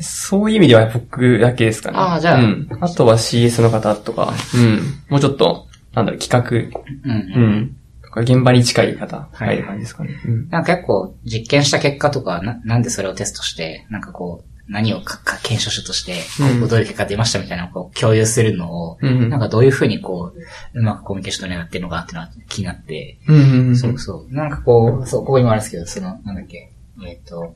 [0.00, 1.98] そういう意味では僕だけですかね。
[1.98, 2.68] あーじゃあうん。
[2.80, 4.80] あとは CS の方とか、うん。
[5.08, 7.42] もうちょっと、なんだろう、企画、うん。
[7.42, 7.76] うん。
[8.02, 10.10] とか現場に近い方、はい感じですかね。
[10.26, 10.48] うん。
[10.48, 16.22] なんか結構実験した結果とか、な、なんでそれをテストして、なんかこう、何をかか検証書として、
[16.68, 23.76] どういう結果出ましたみたいなのをこう共有するのを、うんなんかどういうふうにこう、うまくコミュニケーション取りながってるのかっていうのは気になって、うんうんうん。
[23.76, 24.34] そうそう。
[24.34, 26.72] なんかこう、そう、ここにもあるんですけど、その、なんだっけ、
[27.06, 27.54] えっ、と、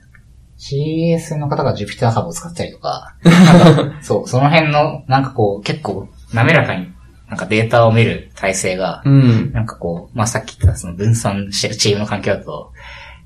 [0.58, 3.16] CS の方が Jupyter Hub を使ったりとか、
[4.02, 6.92] そう、その辺の、なんかこう、結構滑らかに、
[7.28, 9.52] なんかデータを見る体制が、うん。
[9.52, 12.72] なんかこう、まあ、さっき言ったその分散してるチームの環境だと、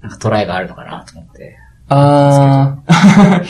[0.02, 1.56] なんかトライがあるのかなと思って。
[1.92, 3.44] あー、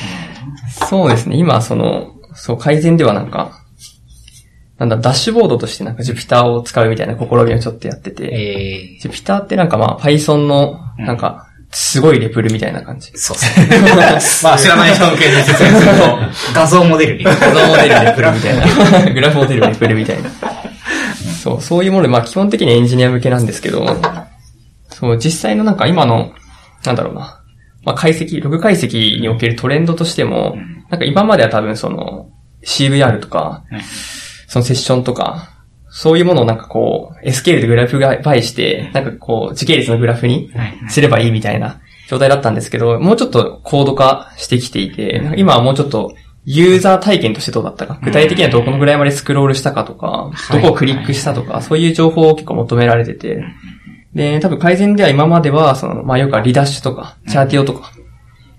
[0.88, 1.36] そうですね。
[1.36, 3.52] 今、その、そう、改善ではなんか、
[4.78, 13.16] なんだ、ダッシュボードとしてなんか Jupyter を使うみたいな試みをちょっとやってて、え Jupyter ってなんかまあ Python の、なんか、すごいレベルみたいな感じー、。
[13.16, 13.64] そうそう。
[14.44, 16.18] まあ、知らない人向けに説明すると、
[16.54, 17.24] 画像モデルに。
[17.24, 19.10] 画像モデルレベルみたいな。
[19.14, 20.30] グラフモデルレベルみたいな。
[21.42, 23.86] そう、そういうもので、まあ基本的にエンジニア向けなんですけど、
[24.90, 26.32] そう、実際のなんか今の、
[26.84, 27.41] なんだろうな。
[27.84, 30.56] まあ解析、ログ解析におけるトレンドとしても、
[30.90, 32.30] なんか今までは多分その、
[32.64, 33.80] CVR とかうん、
[34.46, 35.48] そのセッションとか、
[35.88, 46.14] そういうものをなんかこう、SQL でグラフが映して、なんかこう、時系列のグラフにはいすればいいみたいな状態だったんですけど、もうちょっと高度化してきていて、今はもうちょっと
[46.44, 50.62] ユーザー体験としてどうだったか、具体的にはどこのぐらいまでスクロールしたかとか、はい。
[50.62, 53.44] どこをクリックしたとか、そういう情報を結構求められてて、
[54.14, 57.92] で、多分改善では今までは、その、まあ、よくはリダッシュとか、チャーティオとか、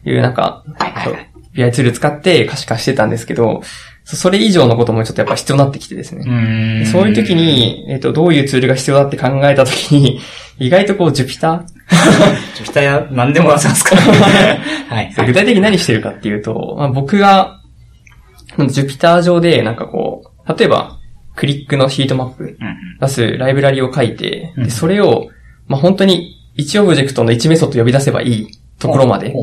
[0.06, 3.62] いうなんか、はいはいはい BI ツール使って可視化してたんですけど、
[4.04, 6.86] そそれ以上のこともちょっとやっぱ必要になってきてですね。
[6.92, 10.20] そういう時、に、えっ、と、どういうツールが必要だって考えた時に、
[10.60, 11.64] 意外とこう、Jupyter?
[12.56, 14.02] ジュピター 何でも出せますから。
[14.90, 15.14] はい。
[15.16, 17.60] 具体的に何してるかっていうと、まあ、僕が、
[18.58, 20.98] Jupyter 上で、なんかこう、例えば、
[21.36, 22.58] クリックのヒートマップ
[23.00, 25.30] 出すライブラリを書いて、うんでそれを、
[25.68, 28.48] まあ、本当に1オブジェクトの1メソッド呼び出せばいい
[28.80, 29.34] ところまで、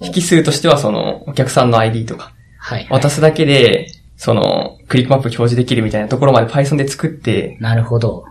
[0.00, 2.86] 引数としてはその、お客さんの ID とか、はい。
[2.90, 8.24] 渡すだけで、その、クリックマップ表示できるみたいなところまで Python で作って、なるほど。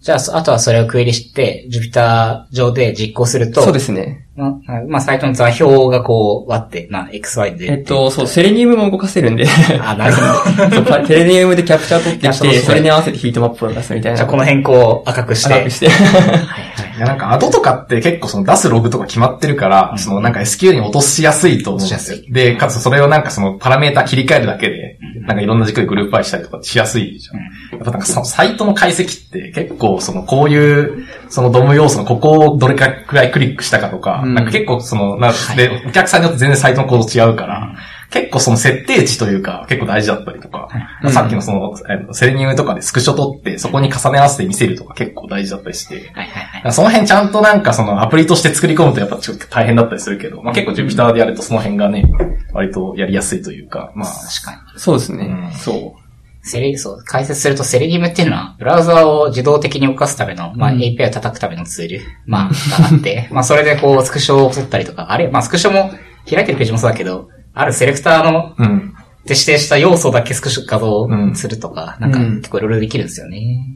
[0.00, 4.26] じゃあ、そあとはそれをクエリして、 Jupyter 上で実行すると、そうですね。
[4.34, 7.72] まあ、まあ、サイトの座標がこう、割って、まあ、XY で。
[7.72, 9.46] えっと、そう、 Selenium も動かせるんで、
[9.82, 10.70] あ、なるほど。
[10.76, 14.16] そうパセレニウムでキャプチャー取ってきてそれに合わせてヒートマップを出すみたいな。
[14.16, 15.52] じゃあ、この辺こう、赤くして。
[15.52, 15.90] 赤くして。
[15.90, 22.18] はいはいいやなんかアドとかって結構その出すログとか決まってるから、うんそのなんか SQL に落としやすいと思うんですよ。
[22.28, 27.36] で、かつそれをなんかそのパラメータ切り替えるだけで、うんなんかいろんな軸でグループ化したりとかしやすいじゃん。
[27.38, 27.46] や
[27.76, 37.74] っぱなんかそのサイトの解析って結構そのこういうそのドム要素のここをどれくらいクリックしたかとか、うんなんか結構その、なはいで、お客さんによって全然サイトのコード違うから、
[38.10, 40.68] 結構その設定値というか結構大事だったりとか、
[41.02, 41.12] うん。
[41.12, 46.72] さっきのその、えーセレニウムとかでスクショ取ってそこに重ね合わせて見せるとか結構大事だったりして、はいはいはい。
[46.72, 52.04] その辺ちゃんとなんかそのアプリとして作り込むとやっぱちょっと大変だったりするけど、まあ結構 Jupyter でやるとその辺がね、
[52.52, 54.80] 割とやりやすいというか、まあ、確かに。
[54.80, 55.26] そうですね。
[55.26, 55.52] うん。
[55.52, 55.94] そ
[56.42, 60.78] セレ、そう、解説するとセレニムっていうのは、ブラウザを自動的に動かすための、まあ、うん。
[60.78, 65.90] API を叩くためのツール、まあ、があって、 まあ、それでこう、スクショを取ったりとか、あれ、まあ、スクショも、
[66.28, 67.28] 開いてるページもそうだけど、
[67.60, 68.94] あるセレクターの、うん。
[69.24, 73.66] で指定した要素だけスクショ画像するとか、なんか、うん結構いろいろできるんですよね。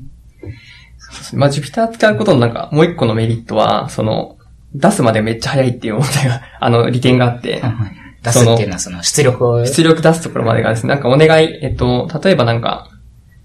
[1.33, 1.37] う。
[1.37, 4.37] まあ、Jupyter 使うことのなんか、もう一個のメリットは、その、
[4.75, 7.63] 出すまでめっちゃ早いっていう問題が、 あの、利点があって、
[8.23, 12.89] 出すっていうのはその出力を、出力出すところまでがですね、なんかお願い、えっと、例えばなんか、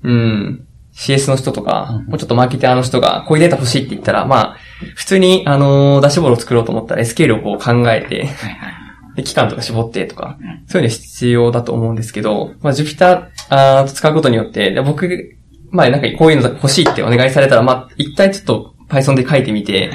[0.03, 0.65] うん、
[0.95, 4.57] CS の人とか、うんもうちょっとマーケティアの人が、こういうデータ欲しいって言ったら、まあ、
[4.95, 8.78] 普通に、あのーダッシュボードを作ろうと思ったら SQL をこう考えて、はいはいで
[9.23, 15.35] 期間とか絞ってとかうん、そういうの必要だと思うんですけど、まあ、Jupyter あー使うことによって、で僕、
[15.71, 19.91] まあなんかこういうの欲しいってお願いされたら、まあ、一旦ちょっと Python で書いてみて、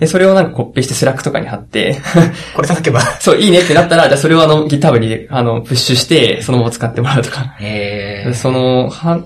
[0.00, 2.00] で、それをなんかコピペして Slack とかに貼って、
[2.56, 3.00] これ叩けば。
[3.20, 7.54] そう、いいねってなったら、じゃあそれをあの GitHub にあのプッシュして、そのまま使ってもらうとか。
[7.60, 9.20] えでその、は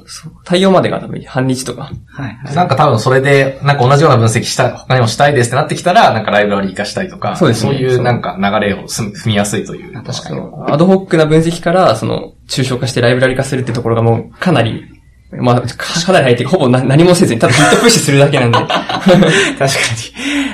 [0.44, 1.82] 対応までが多分半日とか。
[1.82, 2.54] はいはい。
[2.56, 9.94] なんか多分それで、なんか同じような分析した、他にもしたいですってなってきたら、なんかライブラリー化したりとか、そうですねそういうなんか流れをす踏みやすいという。
[10.02, 10.40] 確かに。
[10.68, 14.93] アドホックな分析から、その、抽象化してライブラリ化するってところがもうかなり、
[15.41, 15.66] まあ、か
[16.07, 18.59] かなり入って、ほぼな何もせずに、ただ Git プッシュするだけなんで。
[18.66, 18.85] 確か
[19.59, 19.68] に。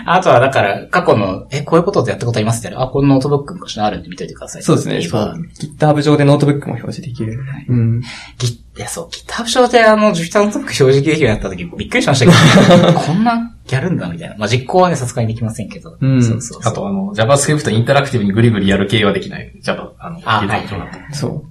[0.07, 4.62] あとはだから、過去の、え、こういうことってやったことありますってあ、このノートブック昔のあるんで見といてください。
[4.62, 5.03] そうですね。
[5.03, 5.35] そう。
[5.78, 7.39] GitHub 上でノートブックも表示できる。
[7.68, 8.01] うん。
[8.39, 14.37] ギいや、そう、GitHub 上であの、Jupyter ノートブック表示できるようになった時、びっくりしましたけど、 こんなやるんだみたいな。
[14.39, 15.97] まあ、実行はね、さすがにできませんけど。
[16.01, 16.72] うんそうそうそう。
[16.72, 19.53] あとあの、JavaScript インタラクティブにグリグリやる系はできない。
[19.61, 21.49] Java、あの、あ Git はいそう。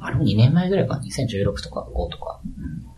[0.00, 2.40] あれも2年前ぐらいか、2016とか5とか。
[2.44, 2.96] うん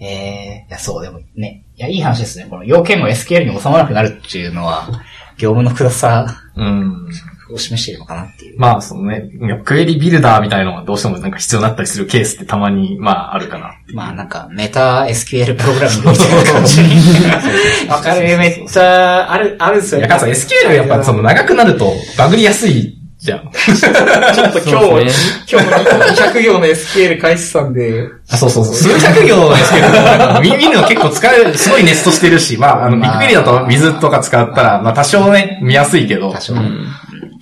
[0.00, 2.46] えー、いや、そう、でもね、いや、いい話ですね。
[2.48, 4.88] この要件を SQL に収まらなくなるっていうのは、
[5.36, 6.26] 業務の暗さ
[6.56, 7.08] うん。
[7.50, 8.60] を示しているのかなっていう。
[8.60, 9.30] まあ、そのね、
[9.64, 13.72] クエリビルダーみたいなのがどうしてもなんか必要になったりするケースってたまに、まあ、あるかな。
[13.94, 17.88] まあなんか、メタ SQL プログラミングみたいな感じに。
[17.88, 23.50] わかる、めっちゃ、ある、あるんですよいや、かつ SQL やっぱその長くなるとバグりやすいじゃん。
[23.50, 25.10] ちょっと今日、
[25.50, 25.72] 今日の
[26.14, 28.74] 200行の SQL 返したんで、あ、そうそうそう。
[28.74, 36.60] 数百行の SQL 見見るの結構使える、すごいネストしてるし、まあ、あの、ビまあッグベリーだと水とか使ったら、まあ多少ね、見やすいけど多、少ね。
[36.60, 36.86] うん。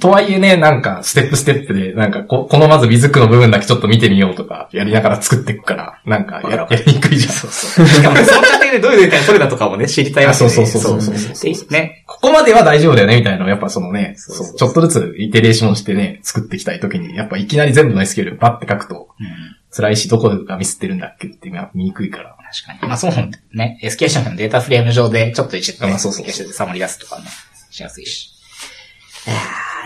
[0.00, 7.32] とはいえね、なんか、ステップステップで、なんかこ、このまず水区の部分だけちょっと見てみようとか、やりながら作っていくから、なんかや、やりにくいじゃん。
[7.32, 7.86] そうそう。
[7.88, 10.44] しかも、その過程でどういうデータが取れたとかもね、知りたいわけで。
[10.44, 12.04] あそうそうそうそうそうでね。
[12.06, 14.16] ここまでは大丈夫だよね、みたいなのをやっぱそのね、
[14.58, 19.26] ちょっとずつイテレーションしてね、作っていきたいときに、やっぱいきなり全部の SQL バッて書くと、うん。
[19.70, 22.36] 辛いし、どこがミスってるんだっけって見にくいから。
[22.64, 22.88] 確かに。
[22.88, 27.24] まあ、そもそもね、SQL じゃなくてデータフレーム上でちょっと一って、あまあそうそうサマリ出すとかね、
[27.70, 28.35] しやすいし。
[29.26, 29.36] いや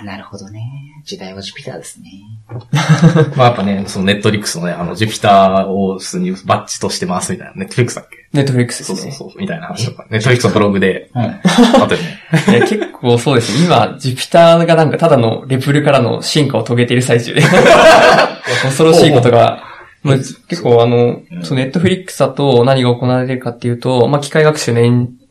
[0.03, 0.61] ー、なるほどね。
[1.05, 2.11] 時代は Jupyter ですね。
[3.36, 8.16] まあやっぱね、そのネットフリックスのね、あの、ジュピターを普通にバッチとしてますみたいな、ネットフリックスだっけ？
[8.32, 8.99] ネットフリックスですね。
[9.01, 11.22] そうそうそう、みたいな話とか、ネットフリックスのブログで、うん。
[11.22, 12.20] あったよね。
[12.49, 13.64] いや結構そうですね。
[13.66, 17.43] 今、 Jupyter がなんかただの REPL からの進化を遂げている最中で。
[18.62, 19.64] 恐ろしいことが。
[20.03, 24.80] まあ、結構あの、そのネットフリックスだと何が行われているかっていうと、まあ、機械学習の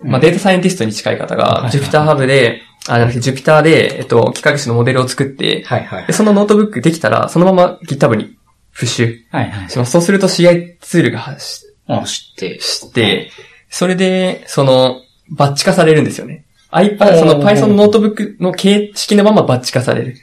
[0.04, 6.14] まあ、データサイエンティストに近い方が、 JupyterHub で、あ、じゃ Jupyter で、えっと、機械学習のモデルを作って、はいはいで、。
[6.14, 8.38] そのノートブックできたら、そのまま GitHub に
[8.74, 9.70] プッシュはいはい。
[9.70, 9.92] します。
[9.92, 12.60] そうすると CI ツールが発しもう知って。
[12.62, 13.32] して、
[13.70, 16.46] それで、その、バッチ化されるんですよね。
[16.72, 20.16] iPad、その Python のノートブックの形式のままバッチ化される。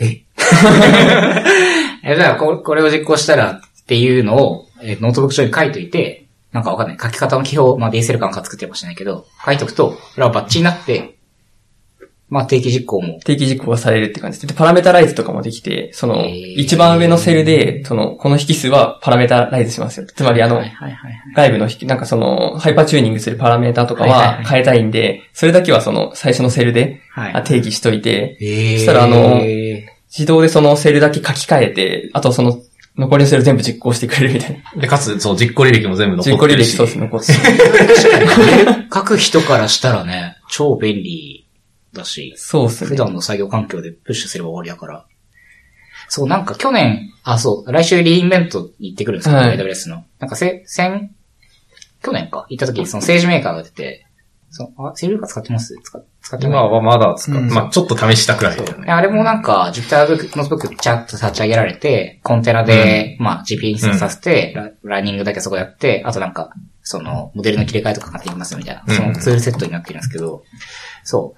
[0.00, 0.22] え、
[2.16, 6.23] じゃあこ、これを実行したらっていうのを、えーノートブック上に書いといて、
[6.54, 6.98] なんかわかんない。
[6.98, 11.18] 書き方の記法、まあ DSL 感か作ってるかもしれないけど、書いとくと、それはバッチになって、
[12.28, 13.18] まあ定期実行も。
[13.24, 14.46] 定期実行がされるって感じで。
[14.46, 20.06] で、パラメータライズとかもできて、その、一番上のセルで、その、この引数はパラメータライズしますよ。
[20.06, 20.62] つまりあの。
[21.34, 27.00] 外部の引き、なんかその、ハイパーチューニングするパラメータとかは変えたいんで、それだけはその、最初のセルで
[27.44, 29.40] 定義しといて、えー、そしたらあの
[30.16, 32.60] 自動でそのセルだけ書き換えて、あとその、
[32.96, 34.80] 残りのセル全部実行してくれるみたいな。
[34.80, 36.76] で、かつ、そう、実行履歴も全部残実行履歴ってるし。
[36.76, 38.86] そうですね、残ってる。
[38.94, 41.48] 書く人からしたらね、超便利
[41.92, 42.90] だし、そうですね。
[42.90, 45.04] 普段の作業環境でプッシュすれば終わりだから。
[46.08, 50.04] そう、なんか去年、あ、そう、来週 re:Invent に行ってくるんですけど、はい AWS の。
[50.20, 51.10] なんかせ、先、
[52.04, 52.46] 去年か？
[52.50, 54.03] 行った時にその SageMaker が出て、
[54.56, 55.74] そのあ、 SageMaker 使ってます？
[55.82, 56.58] 使使ってない。
[56.58, 57.36] 今はまだ使う。
[57.36, 57.48] うん。
[57.48, 58.92] まあちょっと試したくらいだよね。
[58.92, 66.50] あれもなんか、Jupyter ノートブックちゃんと立ち上げられて、コンテナで、まあ GPU インスタンスさせて、ラ、ランニングだけそこやって、あとなんか、
[66.82, 68.94] その、モデルの切り替えとか勝手にできますよみたいな、うん。
[68.94, 70.44] そのツールセットになってるんですけど、
[71.02, 71.34] そ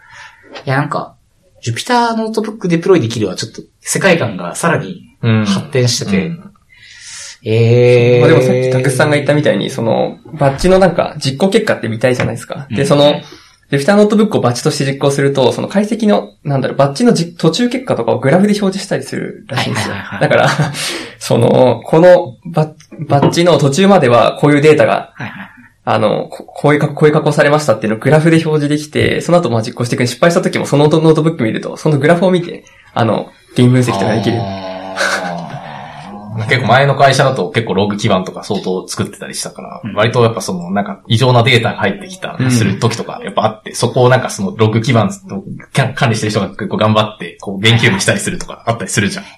[0.53, 0.55] う。
[0.55, 1.17] いや、なんか、
[1.65, 5.45] Jupyter ノートブックデプロイできるはちょっと世界観がさらにうん。
[5.47, 6.53] 発展してて、うん
[7.43, 8.21] えー。
[8.21, 12.67] まあでもさっきたくさんが言ったみたいに、その、バッチのなんか実行結果って見たいじゃないですか。
[12.71, 13.21] で、うんその、
[13.71, 19.95] レフターノートブックをバッチとして実行すると、その解析の、なんだろう、バッチのじ途中結果とかをグラフで表示したりするらしいんですよ。
[20.21, 20.49] だから、
[21.19, 22.75] その、このバッ
[23.09, 25.13] バッチの途中まではこういうデータが。
[25.89, 34.39] あの、ここういうか、こういう加工されましたっていうのをグラフで表示できて、その後まあ実行していく失敗した時もそのノートブック見ると、そのグラフを見て、あの、原因分析とかできる。
[36.45, 49.25] あ結構前の会社だと結構ログ基盤とか相当作ってたりしたから、うん割とやっぱそのなんか異常なデータが入ってきたうんする時とかやっぱあって、そこをなんかそのログ基盤の管管理してる人が結構頑張って、こう言及にしたりするとかあったりするじゃん。
[49.25, 49.29] ー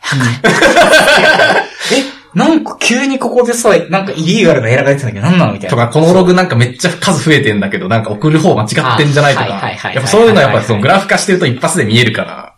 [2.34, 5.70] なんか急にここでさ、なんかイリーガルなエラーが出てたけど、なんなのみたいな。
[5.70, 9.90] とか、このログなんかめっちゃ数増えてんだけど、なんか送る方間違ってんじゃないとか。
[9.92, 12.55] やっぱそういうのはやっぱそのグラフ化してると一発で見えるから、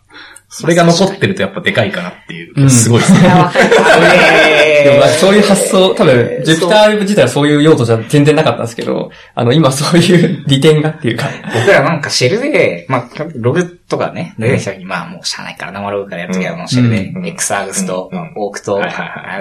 [0.53, 2.53] それが残ってるとやっぱでかいかなっていう。
[2.57, 2.65] う。
[2.65, 2.69] ん。
[2.69, 3.19] すごいですね。
[3.23, 3.65] いやわかる。
[4.83, 17.23] でもそういう発想、多分、ージュピター自体はそういう用途じゃ全然なかったんですけど、あの、今そういう利点がっていうか、僕らなんかシェルで、まあ、ログとかね、出てきた時に、まあもうしゃあないから生ログからやるときはもうシェルで、うん。
[17.23, 18.33] XArgs とうん。
[18.35, 18.81] オークと、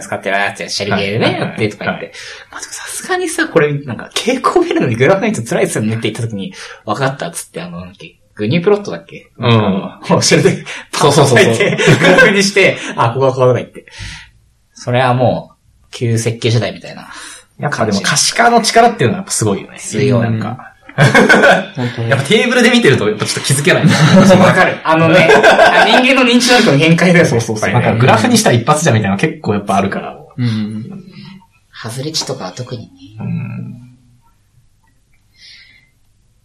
[0.01, 2.13] 使ってるやつシェルゲーでね、やってとか言って。
[2.53, 6.55] まあでもさすがにさ、これなんか傾向見るのにグラフないと辛いですよねって言った時に、
[6.85, 7.85] 分かったっつって、あの、
[8.41, 9.31] グニープロットだっけ？
[9.39, 11.55] うんあのもうシェルで、 そうそうそうそう
[12.19, 13.87] フ にして、あ、ここはこうとか言って。
[14.75, 17.09] それはもう、旧設計時代みたいな。
[17.59, 19.79] やっぱでも可視化の力っていうのはやっぱすごいよね。
[19.79, 20.67] 強いなんか。
[20.97, 23.85] やっぱテーブルで見てるとやっぱちょっと気づけない。
[23.87, 24.79] わかる。
[24.83, 27.31] あのね、あ 人間の認知能力の限界だよね。
[27.31, 27.71] そうそうそう。
[27.73, 30.17] なんかグラフにしたら一発じゃみたいなの結構やっぱあるから。
[30.37, 31.05] うん。
[31.73, 32.89] 外れ値とかは特にね。
[33.21, 33.97] うん。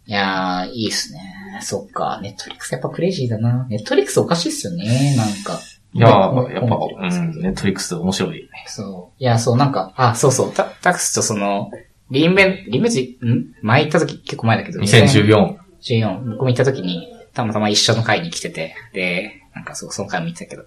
[0.06, 1.20] いやー、いいっすね。
[1.62, 2.20] そっか。
[2.22, 3.66] ネットフリックスやっぱクレイジーだな。
[3.68, 5.14] ネットフリックスおかしいっすよね。
[5.16, 5.60] なんか。
[5.92, 8.48] いややっぱ、もううん、ネットフリックス面白い。
[8.66, 9.22] そう。
[9.22, 10.52] いや、そう、なんか、あ、そうそう。
[10.52, 11.70] タタクスとその、
[12.10, 13.54] re:Inven、re:Invent、ん？
[13.62, 14.80] 前行った時、結構前だけど。
[14.80, 15.56] 2014。
[15.80, 16.30] 14。
[16.32, 20.64] 僕も行った時に、たまたま一緒の会に来てて、で、なんかそう、その会も見てたけど、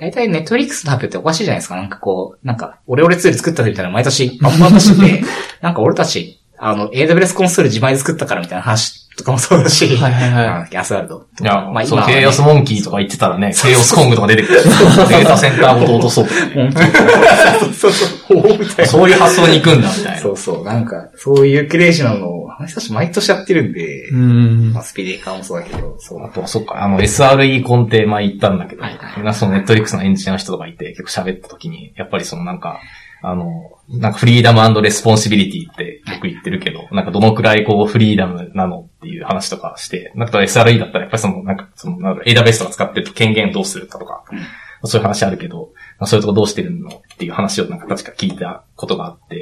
[0.00, 1.76] 大体ネットフリックスの発表っておかしいじゃないですか。
[1.76, 5.24] なんかこう、なんか、オレオレツール作ったみたいな毎年バンバン出してて、
[5.62, 11.26] なんか俺たち、あの、AWS コンソール自前で作ったからみたいな話とかもそうだし、はいはいはいなんだっけアスワールド。
[11.40, 14.62] いや、そう、まあ今はねケイオス Monkey とか言ってたらね、 Chaos Kong とか出てくる。
[14.62, 18.86] データセンターごと落とそうそうそうそう、いな。
[18.86, 20.20] そういう発想に行くんだ、みたいな。
[20.20, 26.28] そうそう、なんか、そういうクレイジーなのを、あの人たち毎年やってるんで、うんまあ、 Spinnaker もそうだけど、そうあ。
[26.28, 32.78] と、そっか、あの、SRE コンテ前行ったんだけど、はいはいなそのネットフリックスのエンジニアの人とかいて、結構喋った時に、やっぱりそのなんか、
[33.22, 44.24] あの、なんか freedom responsibility ってよく言ってるけど、なんかどのくらいこう freedom なのっていう話とかして、なんか SRE だったらやっぱりその、なんかその、なんだろう AWS とか使ってると権限どうするかとか、
[44.84, 45.72] そういう話あるけど、
[46.02, 49.36] まあそういうとこどうしてるのっていう話をなんか確か聞いたことがあって、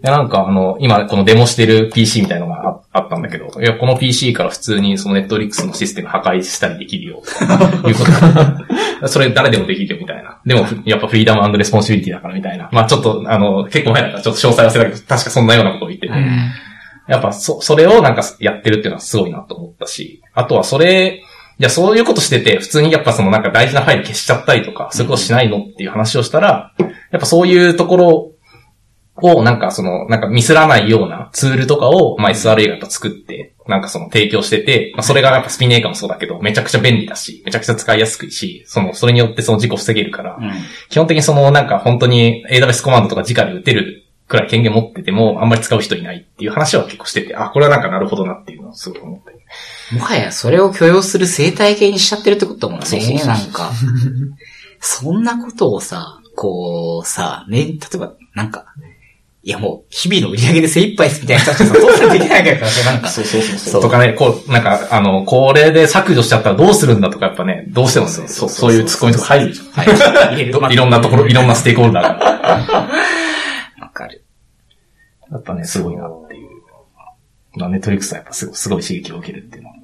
[0.00, 7.22] で、なんかあの、今このデモしてる PC みたいのがああったんだけど、いや、この PC から普通にそのネットフリックスのシステム破壊したりできるよ、
[7.82, 10.38] と いうことで それ誰でもできるよみたいな。
[10.46, 12.68] でも、ふやっぱ freedom responsibility だからみたいな。
[12.70, 16.14] まあちょっと、あの、結構前だからちょっと詳細忘れたけど、確かそんなようなことを言ってて。
[17.08, 21.22] やっぱそ、それをなんかやってるっていうのはすごいなと思ったし、あとはそれ、
[21.58, 26.74] いや、そういうことしてて、普通にやっぱそのなんか大事なファイル消しちゃったりとか、そういうことしないのっていう話をしたら、
[27.10, 28.32] やっぱそういうところ
[29.22, 40.52] をなんかその、なんかミスらないようなツールとかを、まあ SRE がやっぱ作って、なんかその提供してて、まあそれがやっぱスピネーカーもそうだけど、めちゃくちゃ便利だし、めちゃくちゃ使いやすくいし、その、それによってその事故防げるから、うん。
[40.90, 49.36] 基本的にそのなんか本当に AWS コマンドとか直で打てるくらい権限持ってても、あんまり使う人いないっていう話は結構してて、あ、これはなんかなるほどなっていうのをすごい思って。
[49.94, 52.86] もはやそれを許容する生態系にしちゃってるってことだもんね。
[52.86, 53.70] そうそうそうなんか。
[54.80, 58.66] そんなことをさ、こうさ、ね、例えば、なんか、
[59.46, 63.08] いやもう、日々の売り上げで精一杯ですみたいな人たちがさ、どうしなきないわけだからさ、なんか。
[63.08, 69.66] そうそうそうそうとかね、こう、なんか、あの、これで削除しちゃったらどうするんだとかやっぱね、どうしてもね、そうそういうツッコミとか入るじゃん。
[69.68, 70.48] はい。
[70.74, 72.88] いろんなところ、いろんなステークホルダーが。
[75.30, 76.50] やっぱね、すごいなっていう。
[77.58, 79.76] まあ、ネットリックスはやっぱすごいすごい刺激を受けるっていうのは。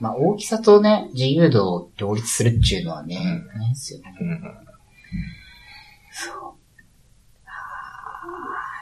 [0.00, 4.16] まあ、大きさとね、自由度を両立するっていうのはね、大変ですよね。
[4.20, 4.68] うん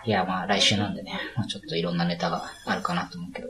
[0.07, 3.49] いや、まあ、来週なんでね、まあ、ちょっといろんなネタがあるかなと思うけど。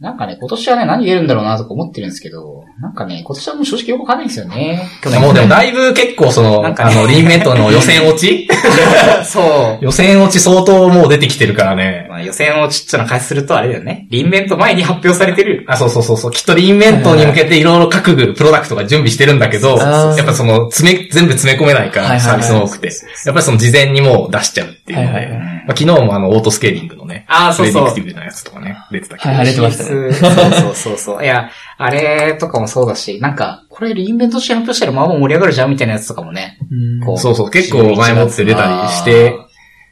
[0.00, 4.88] なんかね、今年はね、何言えるんだろうなとか思ってるんですけど、なんかね、今年はもう正直よくわかんないんですよね。
[5.20, 8.48] もうでもだいぶ結構その、ねあの、リンメントの予選落ち？
[9.26, 9.84] そう。
[9.84, 12.06] 予選落ち相当もう出てきてるからね。
[12.08, 14.06] まあ、予選をちっちゃな開始するとあれだよね。
[14.08, 15.66] リンメント前に発表されてる。
[15.68, 16.30] あ、そうそうそうそう。
[16.30, 22.88] きっとリンメントに向けていろいろ各部プロダクトが準備してるんだけど、やっぱその、詰め、全部詰め込めないから、サービスも多くて。
[23.26, 29.28] やっぱりその事前にもう出しちゃうっていうので、はいはいはいまあ、昨日もあの、オートスケーリングのね、あーそうそうプレディクティブなやつとかね、出てたけど。
[29.28, 31.24] はいはい出てましたねそうそうそうそう。
[31.24, 36.58] いや、あれとかもそうだし、なんか、これリンベントして発表したらまあまあ盛り上がるじゃんみたいなやつとかもね。
[37.04, 39.38] こそうそう、結構前もって出たりして、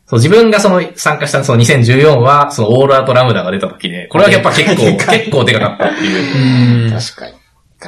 [0.07, 6.85] そう、自分がその参加したその2014は、そのオールアウトラムダが出た時で、これはやっぱ結構、 結構でかかったっていう。
[6.87, 6.91] うん。
[6.91, 7.35] 確かに。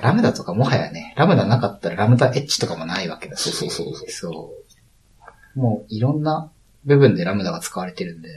[0.03, 3.51] ラムダとかもはやね、ラムダなかったらラムダエッジとかもないわけだし。
[3.51, 4.51] そうそうそうそ
[5.57, 5.59] う。
[5.59, 6.53] もういろんな
[6.85, 8.29] 部分でラムダが使われてるんで。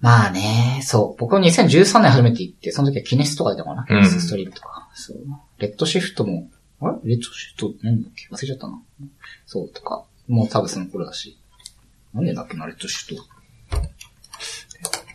[0.00, 1.20] まあね、そう。
[1.20, 4.88] 僕は2013年初めて行って、その時はキネスとか出たかな、キうんネスストリームとか。
[4.94, 5.16] そう。
[5.58, 6.48] レッドシフトも、
[6.80, 7.10] あれ？
[7.10, 8.28] レッドシフトなんだっけ？
[8.32, 8.80] 忘れちゃったな。
[9.46, 10.04] そう、とか。
[10.28, 11.38] もう多分その頃だし。
[12.14, 13.24] 何年だっけな、レッドシフト。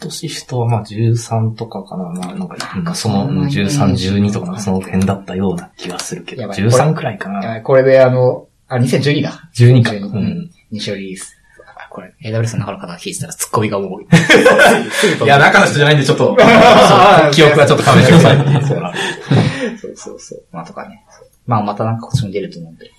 [0.02, 2.04] トシフトはまあ13とかかな。
[2.10, 7.62] まあなんか、なんかそのそんなイメージ13、12とかその辺だったような気がするけど、やばい13くらいかな。
[7.62, 9.50] これであの、あ、2012だ。
[9.56, 9.92] 12か。
[9.94, 10.52] う12ん。
[10.74, 11.38] 二章リリース。
[11.76, 14.02] あこれ、AWS の中の方が聞いてたらツッコミがもう。
[15.24, 16.36] いや、中の人じゃないんでちょっと、
[17.32, 20.44] 記憶はちょっと勘弁してくださいそうそうそう。
[20.52, 21.06] まあとかね。
[21.46, 22.90] まあまたなんかこっちも出ると思うんで。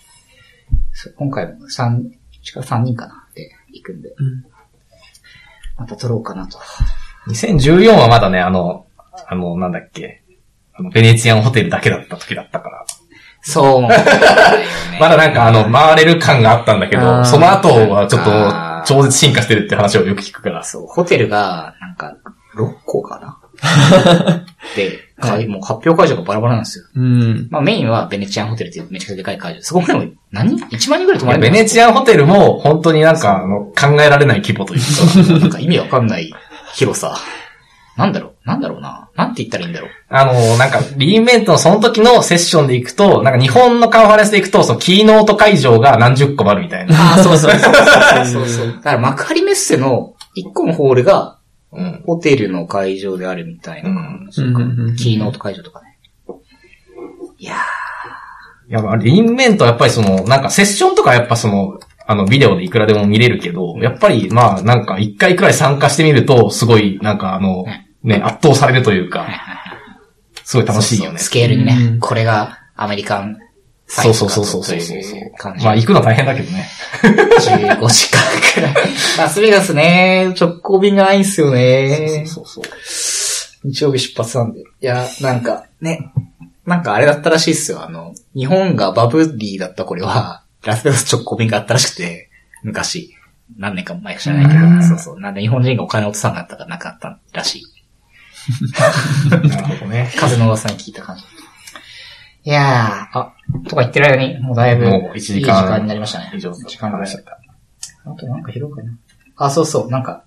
[0.93, 2.05] そう今回も3、
[2.43, 4.11] 近く3人かなって行くんで。
[4.11, 4.45] うん
[5.77, 6.59] また撮ろうかなと。
[7.27, 8.87] 2014はまだね、あの、
[9.27, 10.23] あの、なんだっけ、
[10.73, 12.87] あの、ベネツィアンホテルだけだった時だったから。
[13.45, 13.83] そう。
[15.01, 18.31] まだなんかあの、回れる感があったんだけあど、ーその後はちょっと
[18.87, 20.63] 超絶進化してるって話をよく聞くから。
[20.65, 22.15] そう、ホテルが、なんか、
[22.57, 23.39] 6個かな？
[24.77, 26.85] で、かいもう発表会場がバラバラなんですよ。
[26.97, 27.49] うん。
[27.51, 29.63] まあメインはベネチアンホテルっていうめちゃくちゃでかい会場。
[29.63, 36.33] そこでも何 ?1 万人ぐらい泊まれるベネチアンホテルも本当になんかあの考えられない規模というか、 なんか意味わかんない
[36.75, 37.15] 広さ。
[37.97, 38.49] なんだろう？
[38.49, 39.91] なんだろうななんて言ったらいいんだろう？
[40.09, 46.95] あの、なんか、リーンベントのその時のセッションで行くと、なんか日本のカンファレンスで行くと、そのキーノート会場が何十個もあるみたいな。
[46.97, 48.67] ああ、そうそうそうそうそう。
[48.83, 51.39] だから幕張メッセの1個のホールが
[51.73, 52.03] うん。
[52.07, 55.99] ホテルの会場であるみたいな感じかうんうんうんうんキーノート会場とかね。
[57.39, 57.57] いや
[58.69, 69.11] いや、まあ、リーンベントはやっぱりその、なんかセッションとかやっぱその、あの、ビデオでいくらでも見れるけど、やっぱり、まあ、なんか一回くらい参加してみると、すごい、なんかあの、ね、圧倒されるというー。
[69.11, 69.27] か、
[70.45, 71.19] すごい楽しいよね。
[71.19, 73.39] スケールにね、うんこれがアメリカン
[73.87, 74.81] そうそうそうそうそう。
[75.63, 76.69] まあ、行くの大変だけどね。
[77.03, 78.21] 15時間
[78.55, 78.75] くらい。
[79.19, 82.25] ラスベガスね、直行便がないんすよね。
[82.27, 82.65] そうそう
[83.65, 84.61] 日曜日出発なんで。
[84.61, 86.13] いや、なんか、ね。
[86.67, 87.83] なんかあれだったらしいっすよ。
[87.83, 92.31] あの、日本がバブリーだった頃は、ラスベガス直行便があったらしくて、
[92.63, 93.15] 昔。
[93.59, 95.21] 何年か前か知らないけうんど、そうそう。
[95.21, 97.63] なんで日本人がお金を落とさなかったからなかったらしい。
[99.31, 100.13] なるほどね。
[100.17, 101.25] 風の噂に聞いた感じ。
[102.47, 103.33] いやー、あ、
[103.69, 106.33] とか言ってる間に、もうだいぶ、もう1時間いい時間になりましたね。
[106.35, 108.11] 以上時間ぐらい話しちゃった。
[108.11, 108.93] あとなんか拾うかな。
[109.37, 110.25] あ、そうそう、なんか、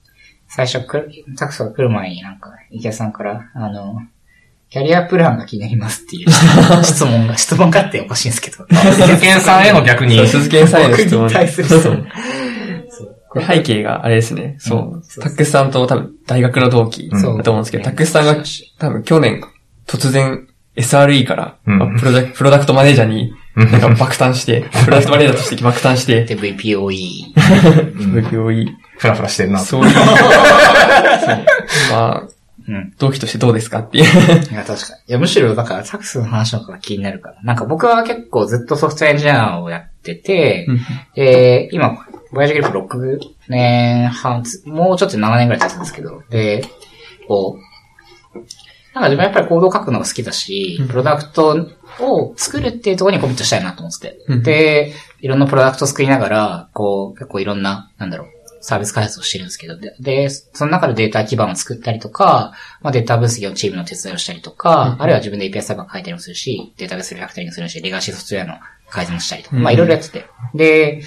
[0.48, 4.02] 最初くる、タクソが来る前になんか、池谷さんから、あの、
[4.70, 6.32] キャリアプランが気になりますっていう
[6.84, 8.66] 質問が、質問があっておかしいんですけど。
[8.68, 12.08] 鈴木さんへの逆に鈴木さんへの質問僕に対する質問。
[13.30, 14.56] これ背景があれですね。
[14.60, 15.04] そうう。
[15.04, 18.44] そうタックスさんと多分大学の同期だと思うんですけど、タックスさんが
[18.80, 19.42] 多分去年
[19.86, 27.34] 突然 SRE から、うんまあプロダクプロダクトマネージャーになんか爆誕して、 プロダクトマネージャーとして爆誕して、で、VPOE。
[27.36, 28.68] VPOE、
[29.00, 29.60] フラフラしてるな。
[29.60, 30.06] そういう、 そう
[31.92, 32.24] まあ、
[32.68, 32.94] うん。
[33.00, 34.04] 同期としてどうですかっていう。
[34.04, 35.00] いや、確かに。
[35.08, 37.42] いや、むしろ、だから、タクスの話の方が気になるから。
[37.44, 40.68] なんか僕は結構ずっとソフトウェアエンジニアをやってて、
[41.16, 41.98] で、今、
[42.32, 43.20] ボヤージグループ6
[43.50, 46.64] 年半つ、もうちょっと7年ぐらい経つんですけど、で、
[47.28, 47.58] こ
[48.34, 48.40] う、
[48.94, 51.68] なんか自分はやっぱりコードを書くのが好きだしうん、プロダクト
[52.00, 54.44] を作るっていうところにコミットしたいなと思ってうん。
[54.44, 54.92] て。
[54.92, 58.28] で、いろんなプロダクトを作りながら、こう、結構いろんな、なんだろう、
[58.62, 65.02] サービス開発をしてるんですけど、で、でその中でデータ基盤を作ったりとか、まあ、データ分析のチームの手伝いをしたりとか、うん。
[65.02, 68.56] あるいは自分で API サーバー書いたりもするし、データベースリファクタリングするし、レガシーソフトウェアの
[68.90, 69.64] 改善もしたりとか、うん。
[69.64, 70.26] まあいろいろやってて。
[70.56, 71.02] で、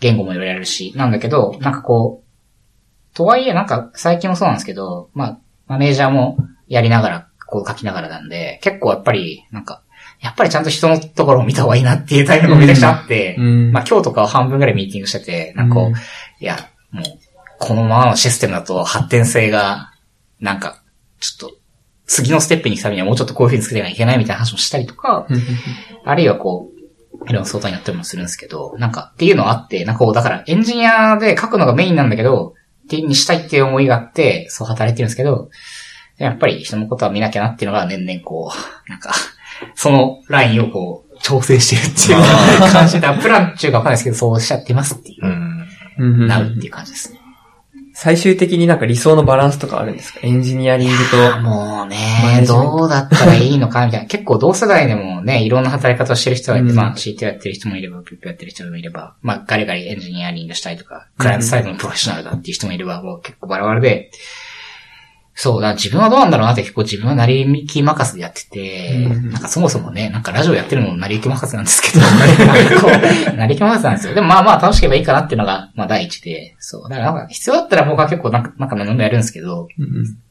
[0.00, 6.38] 言語もいろいろやるし、なんだけど、なんかこう、とはいえなんか最近もそうなんですけど、まあ、マネージャーも
[6.68, 9.82] やりながら、こう書きながらなんで、結構やっぱり、なんか、
[10.20, 13.72] やっぱりちゃんと人のところを見た方がいいなっていうタイミングがめちゃくちゃあって、うん。
[13.72, 15.92] まあ今日とかは半分ぐらいミーティングしてて、なんかこう、うん。
[15.92, 15.96] い
[16.40, 16.56] や、
[16.90, 17.04] もう、
[17.58, 19.92] このままのシステムだと発展性が、
[20.40, 20.82] なんか、
[21.20, 21.56] ちょっと、
[22.06, 25.26] 次のステップに行くためにはもうちょっとこういう風に作っていかなきゃいけないみたいな話もしたりとか、
[26.04, 26.75] あるいはこう、
[27.28, 32.54] いろんな相談になったりもするんですけど、なんかっていうのはあって、なんかこう、だからエンジニアで書くのがメインなんだけど、
[32.84, 35.50] ってにしたいっていう思いがあって、そう働いてるんですけど、
[36.18, 39.12] やっぱり人のことは見なきゃなっていうのが年々こう、なんか、
[39.74, 46.26] そのラインをこう、調整してるっていう感じで、プランっていうかわかんないですけど、そうしちゃってますっていう。
[46.26, 47.20] なるっていう感じですね。
[47.98, 50.20] 最終的になんか理想のバランスとかあるんですか？
[50.22, 51.40] エンジニアリングと。
[51.40, 53.84] もうね、どうだったらいいのか？
[53.86, 54.06] みたいな。
[54.06, 64.10] 結構同世代でもね、いろんな働き方をしてる人がいて、うんまあ CT やってる人もいれば、PP やってる人もいれば、まあガリガリエンジニアリングしたりとか、クライアントサイドのプロフェッショナルだっていう人もいれば、もう結構バラバラで、
[65.38, 72.00] そうだ、自分はどうなんだろうなって結構自分は成り行き任せでやってて、うんなんかそもそもね、なんかラジオやってるのも成り行き任せなんですけど、
[73.36, 74.14] なり行き任せなんですよ。
[74.14, 76.82] でもまあまあ楽しければいいかなっていうのが、まあ第一で、そう。
[76.88, 79.66] だからなんか必要だったら僕は結構なんか、なんか何でもやるんですけど、っ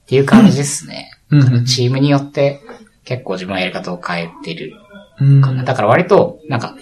[0.08, 1.12] ていう感じですね。
[1.30, 2.62] うんうんチームによって
[3.04, 4.74] 結構自分はやり方を変えてる
[5.22, 5.64] うんかな。
[5.64, 6.76] だから割と、なんか、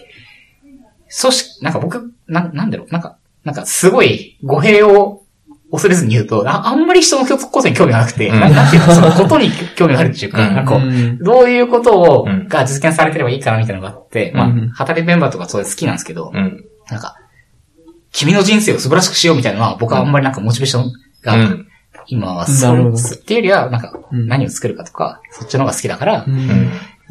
[1.22, 5.23] 組織、なんか僕な、なんだろう、なんか、なんかすごい語弊を
[5.74, 8.40] 恐れずに言うと、ああんまり人のことに興味がなくて、うん。
[8.40, 10.56] ななんていうの、そのことに興味があるっていうか、うん。
[10.56, 11.18] なんかこう、うん。
[11.18, 12.48] どういうことを、うん。
[12.48, 16.64] が実現されてればいいかなみたいなのがあって、まあうん、働きメンバーとかそういう好きなんですけど、うん。
[16.92, 17.16] なんか、
[18.12, 20.92] 君の人生を素晴らしくしようみたいなのは、僕はあんまりなんかモチベーション
[21.24, 21.68] が、うん。
[22.06, 24.28] 今はそうっていうよりは、なんか、うん。
[24.28, 26.20] 何を作るかとか、そっちの方が好きだから。
[26.22, 26.26] っ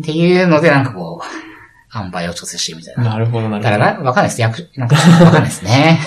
[0.04, 1.51] ていうので、なんかこう、
[1.94, 3.04] 塩梅を調整してみたいな。
[3.04, 3.70] なるほど、なるほど。
[3.70, 4.40] だからな、わかんないです。
[4.40, 6.00] 役、なんか、 わかんないですね。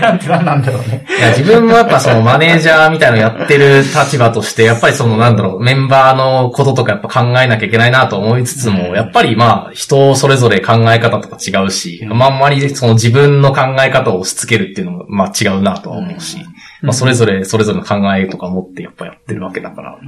[0.00, 1.04] なんて何なんだろうね。
[1.18, 16.38] いや、自分もやっぱそのマネージャーみたいなのやってる立場として、やっぱりそのなんだろう、メンバーのこととかやっぱ考えなきゃいけないなと思いつつも、うんやっぱりまあ、人それぞれ考え方とか違うし、まああんまりその自分の考え方を押し付けるっていうのもまあ違うなとは思うし、
[16.82, 19.98] まあそれぞれ、それぞれの考えとか持ってやっぱやってるわけだから、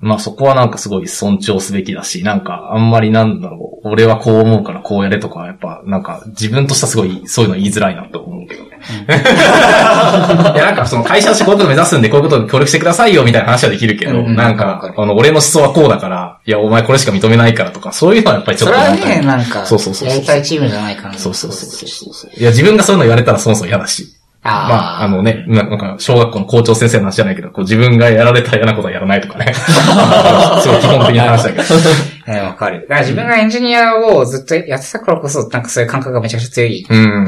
[0.00, 8.70] まあそこはなんかすごい尊重すべきだし、なんかあんまりなんだろう、俺はこう思うからこうやれとか、やっぱなんか自分としてはすごいそういうの言いづらいなと思うけどね。
[8.82, 21.18] いやなんかその会社としてこういうこと目指すんでこういうことに協力してくださいよみたいな話はできるけど、うんなんわかあの、俺の思想はこうだから、いやお前これしか認めないからとか、そういうのはやっぱりちょそっとなんかれはね、なんか、そうそうそうそうやりたいチームじゃない感じ。
[21.18, 22.30] そうそうそうそうそう。
[22.36, 24.11] いや自分がそういうの言われたらそもそも嫌だし。
[24.44, 24.68] ああ。
[24.68, 29.52] まあ、あのね、ななんか、小学校の校長先生の話じゃないけど、こう自分がやられたら嫌なことはやらないとかね。
[29.54, 31.64] すごい基本的な話だけど。
[32.26, 32.82] えーわかる。
[32.82, 36.86] だから自分がエンジニアをずっとやってたからこそ、なんかそういう感覚がめちゃくちゃ強い。
[36.88, 37.26] うん。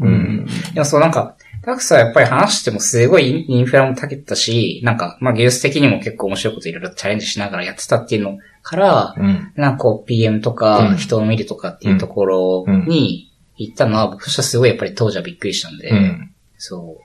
[0.00, 0.46] うん。
[0.74, 9.52] でもそうなんか、タクスはやっぱり話してもすごいインフラもたけたし、なんか、まあ技術的にも結構面白いこといろいろチャレンジしながらやってたっていうのから、うん。
[9.56, 16.30] なんかこう PM とうかん人を見るとかっていうところに行ったのは僕としてはすごいやっぱり当時はびっくりしたんで、うん。
[16.58, 16.98] そ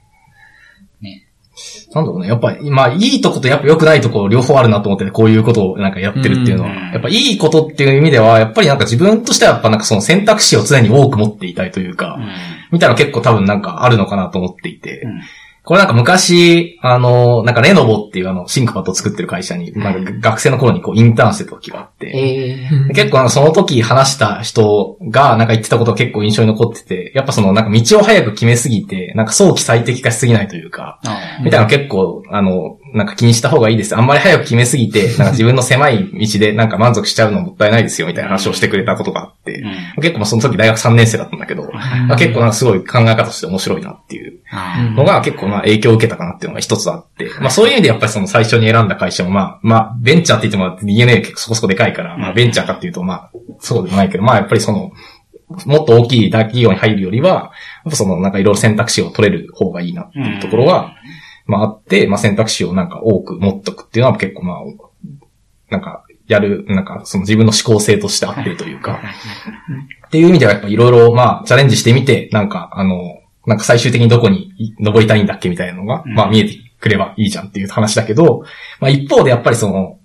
[1.00, 1.04] う。
[1.04, 1.28] ね。
[1.94, 2.28] なんだろうね。
[2.28, 6.70] やっぱり、まあ、いいとことやっぱ良くないとこ両方あるなと思ってて、こういうことをなんかやってるっていうのは。
[6.70, 12.28] うんやっぱいいことっていう意味では、やっぱりなんか自分としてはやっぱなんかその選択肢を常に多く持っていたいというか、うん。
[12.72, 15.20] みたいなの結構多分なんかあるのかなと思っていて、うん
[15.64, 22.10] これなんか昔、あの、なんかレノボっていうあの、シンクパッドを作ってる会社に、まあ、学生の頃にこうインターンしてた時があって、
[22.94, 30.98] 結構なんかその時話した人がなんか言ってたことが結構印象に残ってて、やっぱそのなんか道を早く決めすぎて、なんか早期最適化しすぎないというか、
[31.44, 33.96] みたいなの結構、あの、なんか気にした方がいいです。
[33.96, 40.02] あんまり早く決めすぎて、なんか自分の狭い道でなんか満足しちゃうのもったいないですよ、みたいな話をしてくれたことがあって、うん。
[40.02, 53.30] 結構まあその時大学3年生だったんだけど、まあ、結構なんかすごい考え方として面白いなっていうあのが結構まあ影響を受けたかなっていうのが一つあって、まあそういう意味でやっぱりその最初に選んだ会社もまあ、まあベンチャーって言っても DNA 結構そこそこでかいから、まあベンチャーかっていうとまあ
[53.60, 54.92] そうでもないけど、まあやっぱりその、
[55.66, 57.40] もっと大きい大企業に入るよりは、や
[57.88, 60.94] っぱそのなんかいろいろ選択肢を取れる方がいいなっていうところは、
[61.46, 64.58] まああって、まあ選択肢をなんか多く持っとくっていうのは結構まあ、
[65.70, 69.00] なんかやる、なんかその自分の思考性として合ってるというか、
[70.06, 76.14] っていう意味ではやっぱいろいろまあチャレンジしてみて、なんかあの、なんか最終的にどこに登りたいんだっけみたいなのが、うん。
[76.14, 78.44] まあ見えてくればいいじゃんっていう話だけど、
[78.80, 79.98] まあ一方でやっぱりその、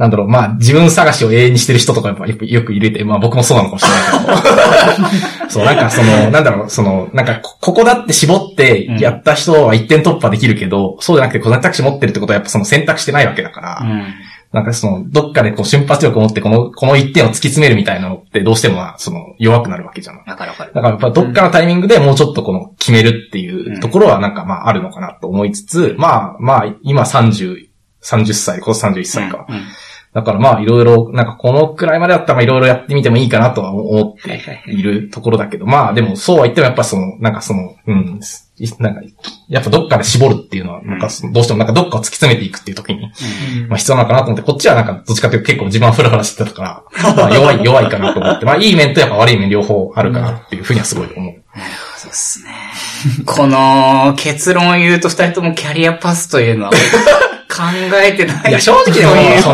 [0.00, 14.04] なんだろう、まあ自分探しを永遠にしてる人とかやっぱよくよく入れて、まあ僕もそうなのかもしれないけど、 そう、なんかその、なんだろう、その、なんかこここだって絞ってやった人は一点突破できるけど、そうじゃなくて選択肢持ってるってことはやっぱその選択してないわけだから、うん。
[14.52, 20.22] なんかその、どっかでこう瞬発力を持ってこの、この一点を突き詰めるみたいなのってどうしてもまあその弱くなるわけじゃない。
[20.26, 20.72] わかるわかる。
[20.72, 27.68] だからやっぱどっかのタイミングでもうちょっとこの決めるっていうところはなんかまああるのかなと思いつつ、まあまあ今30、
[28.02, 29.44] 30歳、今年31歳か。
[29.46, 29.62] うん。
[30.12, 38.20] だからまあいろいろ、なんかこのくらいまでだったらいろいろやってみてもいいかなとは思っているところだけど、まあでもそうは言ってもやっぱその、なんかその、うん、
[38.58, 39.02] いなんか、
[39.48, 43.12] やっぱどっかで絞るっていうのは、なんかどうしてもなんかどっかを突き詰めていくっていう時に、
[43.68, 46.82] まあ必要なのかなと思って、こっちはなんかどっちかというと結構自分はフラフラしてたから、
[47.14, 51.34] まあ弱い、弱いかなと思って、まあいい面とやっぱ悪い面両方あるかなっていうふうにはすごい思う。
[51.96, 52.50] そうっすね。
[53.26, 56.70] この結論を言うと二人ともキャリアパスというのは
[57.50, 57.62] 考
[58.02, 58.50] えてない。
[58.50, 59.52] いや、正直でもという、そ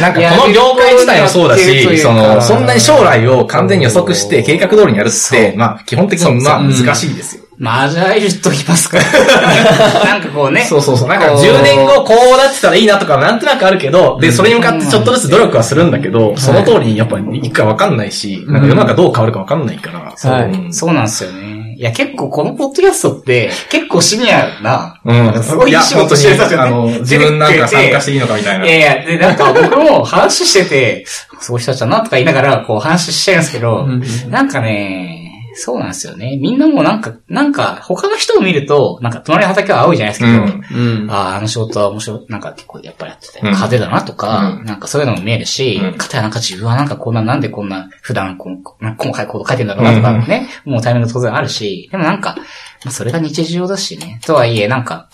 [0.00, 7.44] なんかこの業界自体もそうだし、その、そんなに将来を完全に予測して計画通りにやるって、まあ、基本的にまあ難しいですよ。
[7.58, 8.98] マージャイルと言いますか。
[10.06, 10.64] なんかこうね。
[10.64, 11.08] そうそうそう。
[11.08, 20.12] なんかこう10年後こうなってたらいいなとかなんとなくあるけど、で、それに向かってちょっとずつ努力はするんだけど、その通りにやっぱりいくかわかんないし、なんか世の中どう変わるかわかんないから。
[20.16, 21.57] そうなんですよね。
[21.78, 25.44] いや、結構このポッドキャストって、結構シニアな、うん。
[25.44, 26.98] すごいいい仕事してる人じゃあの、ね。
[26.98, 28.66] 自分なんか参加していいのかみたいな。
[28.66, 31.04] いやいや、で、なんか僕も話してて、
[31.38, 35.27] そういう人たちだなとか言いながら、こう話しちゃうんですけど、うんなんかね、
[35.60, 36.36] そうなんですよね。
[36.36, 41.10] みんなもうなんか、なんか、他の人を見ると、なんか隣の畑は青いじゃないですけど、うんうん。
[41.10, 52.36] ああ、あの仕事は面白い、なんか結構やっぱりやってて、うん派手だなとか、うんなんかそういうのも見えるし、うんかたやなんか自分はなんかこんな、なんでこんな普段こうなんか細かいコード書いてんだろうなとかね、もうタイミング当然あるし、でもなんか、
[52.84, 55.08] まあそれが日常だしね、とはいえなんか、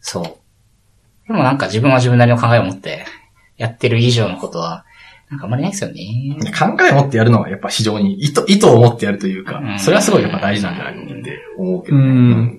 [0.00, 0.24] そう。
[1.26, 3.04] でもなんか自分は自分なりの考えを持って
[3.56, 4.84] やってる以上のことは、
[5.30, 6.36] なんかあんまりないですよね。
[6.58, 12.02] 考えを持ってやるのはやっぱ非常に意図、意図を持ってやるというかう、んそれはすごいやっぱ大事なんじゃないかって思うけどね。
[12.02, 12.56] うん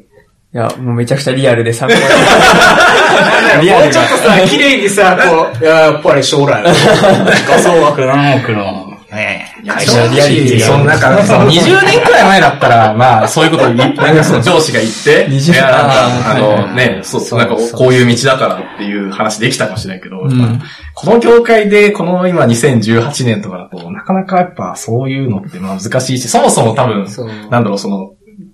[0.53, 2.01] いや、もうめちゃくちゃリアルで参考に。
[3.63, 3.83] リアルが。
[3.85, 6.61] もうちょっとさ、綺麗にさ、こう、いや、やっぱり将来、
[7.47, 10.65] 画像学何億の、ね、会社リアリティが。
[10.67, 20.17] そのなんか、その20年くらい前だったら、まあ、そういうことなんかその上司が言って、20いや、なんか、ああのね、そう、そうなんかこういう道だからっていう話できたかもしれないけど、
[20.93, 27.05] この業界で、この今2018年とかだと、なかなかやっぱそういうのってまあ難しいし、そもそも多分
[27.49, 28.13] なんだろう、その、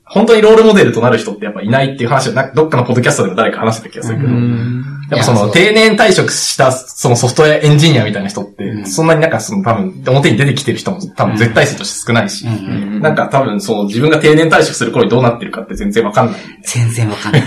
[0.09, 4.85] 本当にロールモデルとなる人ってやっぱいないっていう話を、なんかどっかのポッドキャストでも誰か話してた気がするけど、うん。
[5.09, 13.01] やっぱその定年退職したそのソフトウェアエンジニアみたいな人って、うんそんなになんかその多分表に出てきてる人も多分絶対数として少ないし、うん。
[13.01, 16.41] なんか多分その自分が定年退職する頃にどうなってるかって全然わかんない。
[16.63, 17.41] 全然わかんない。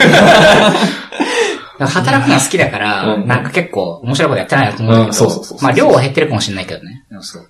[1.86, 3.26] 働くのは好きだから、うん。
[3.26, 5.06] なんか結構面白いことやってないなと思うん。
[5.08, 5.58] だけど、うんそうそうそう。
[5.62, 7.04] まあ量は減ってるかもしれないけどね。
[7.20, 7.48] そう。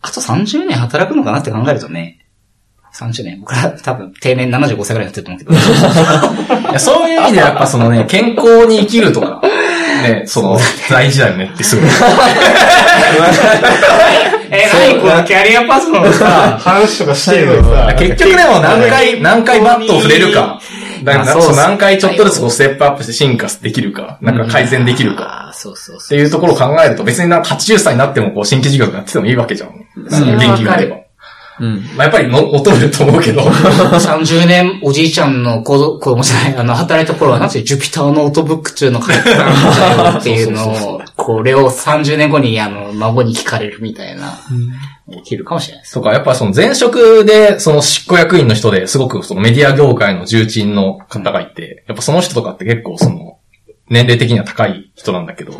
[0.00, 2.17] あと30年働くのかなって考えるとね、
[2.98, 3.38] 30年。
[3.40, 5.52] 僕ら多分定年75歳ぐらいになってると思うけど。
[6.70, 9.40] いやそういう意味でやっぱそのね、健康に生きるとか、
[10.02, 10.58] ね、その、
[10.90, 11.88] 大事だよねってすごい。
[14.50, 20.60] え、何このキャリアパスのさ、話とかしてるのさ結局でも何回、何回バットを触れるか。
[21.04, 25.52] だからあそう何回ちょっとずつこうステップアップして進化できるか、なんか改善できるか。
[25.54, 26.08] そうそうっ。
[26.08, 29.70] ていうところを考えると、別になんか80歳になってもこう新規事業やっててもいいわけじゃん。
[29.96, 31.07] 元気があれば。
[31.60, 31.82] うん。
[31.96, 33.42] まあ、やっぱりの求めると思うけど。
[33.98, 44.38] 30年おじいちゃんの子供、子供じゃない、あの、働いた頃は、なんてジュピターノートブックっていうのを書いてたんっていうのを、 これを30年後に、あの、孫に聞かれるみたいな、
[45.10, 45.94] 起きるかもしれないです。
[45.94, 53.37] とか、やっぱその前職で、その執行役員の人ですごくそのメディア業界の重鎮の方がいて、やっぱその人とかって結構その、
[53.90, 55.52] 年齢的には高い人なんだけど、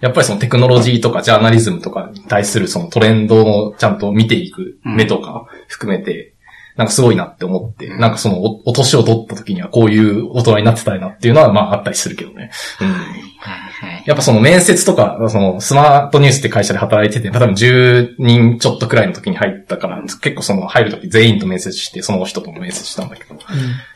[0.00, 6.34] やっぱりそのテクノロジーとかジャーナリズムとかに対するそのトレンドをちゃんと見ていく目とか含めて、
[6.76, 12.50] なんかすごいなって思って、なんかそのお、お年を取った時にはこういう大人になってたいなっていうのはまああったりするけどね。
[12.80, 14.02] うんはいはい。
[14.06, 23.36] やっぱその面接とか、そのスマートニュースって会社で働いてて、多分10人ちょっとくらいの時に入ったから、結構その入る時全員と面接して、その人とも面接したんだけど、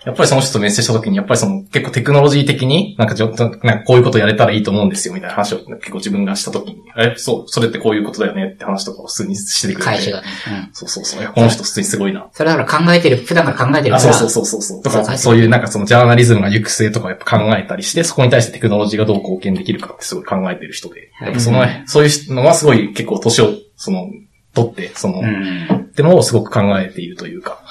[0.05, 9.90] やっぱりその人と面接した時に、やっぱりその結構テクノロジー的に、なんかちょっと、なんかこういうことやれたらいいと思うんですよ、みたいな話を結構自分がした時に、え、そう、それってこういうことだよねって話とかを普通にしててくれて。
[9.90, 10.28] 会社がね。
[10.48, 10.70] うん。
[10.72, 11.32] そうそうそう。
[11.32, 12.27] この人普通にすごいな。
[12.32, 14.12] それだから考えてる、普段から考えてるあ、から。
[14.12, 14.82] そうそうそうそうそう。
[14.82, 21.11] とか、そう書いうなんかそのジャーナリズムが行く末とかやっぱ考えたりして、そこに対してテクノロジーがどう貢献できるかってすごい考えてる人で。
[21.19, 24.09] はいやっぱその、そういうのはすごい結構年を、その、
[24.55, 25.67] 取って、その、うん。
[25.77, 27.62] ってのをすごく考えているというか、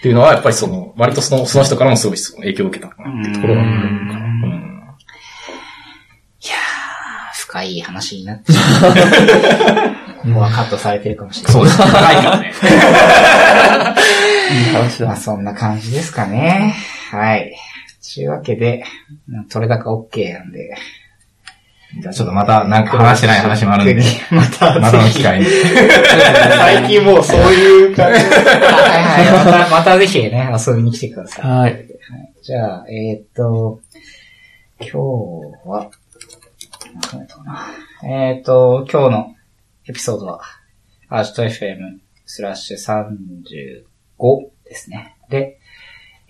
[0.00, 3.84] っていうのはやっぱりその、割とその、その人からもすごい影響を受けたかなっていうところはあるかな。
[3.84, 4.68] うんうん
[6.40, 8.92] いやー、深い話になってしま う。
[10.22, 11.52] ここはカットされてるかもしれない。
[11.52, 11.84] そうですね。
[11.86, 12.52] 長いからね。
[14.50, 15.06] いい話だ。
[15.06, 16.74] まあそんな感じですかね。
[17.10, 17.56] はい。
[18.14, 18.84] というわけで、
[19.50, 20.76] 取れ高 OK なんで。
[22.00, 25.46] じゃあちょっとまたなんか話してない話もあるんで、 また、またの機会に。
[26.58, 28.20] 最近もうそういう感じ。
[28.20, 29.46] はいはい。
[29.46, 31.50] また、またぜひね、遊びに来てください。
[31.50, 31.86] はい。
[32.42, 33.80] じゃあ、えーっと、
[34.80, 34.96] 今日
[35.66, 35.90] は、
[38.04, 39.34] えーっと、今日の
[39.88, 40.40] エピソードは、
[41.08, 43.84] アージト FM スラッシュ
[44.14, 45.16] 35ですね。
[45.30, 45.57] で、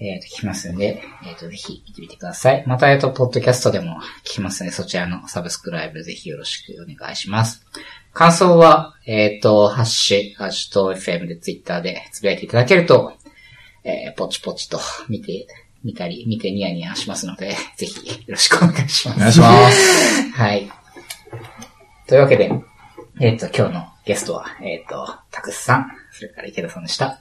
[0.01, 2.65] えーっと、聞きますんで、えーっと、ぜひ見てみてください。
[2.66, 7.66] また、えーっと、ポッドキャストでも聞きますので、そちらのサブスクライブぜひよろしくお願いします。
[8.12, 13.12] 感想は、えーっと、ハッシュ、アージト FM でツイッターでつぶやいていただけると、
[13.83, 15.49] えー、ポチポチと見て、
[15.83, 19.16] 見たり、見てニヤニヤしますので、ぜひよろしくお願いします。
[19.16, 20.31] お願いします。
[20.35, 20.70] はい。
[22.07, 22.53] というわけで、
[23.20, 27.20] えっ、と、今日のゲストは、えっ、と、たくさん、それから池田さんでした。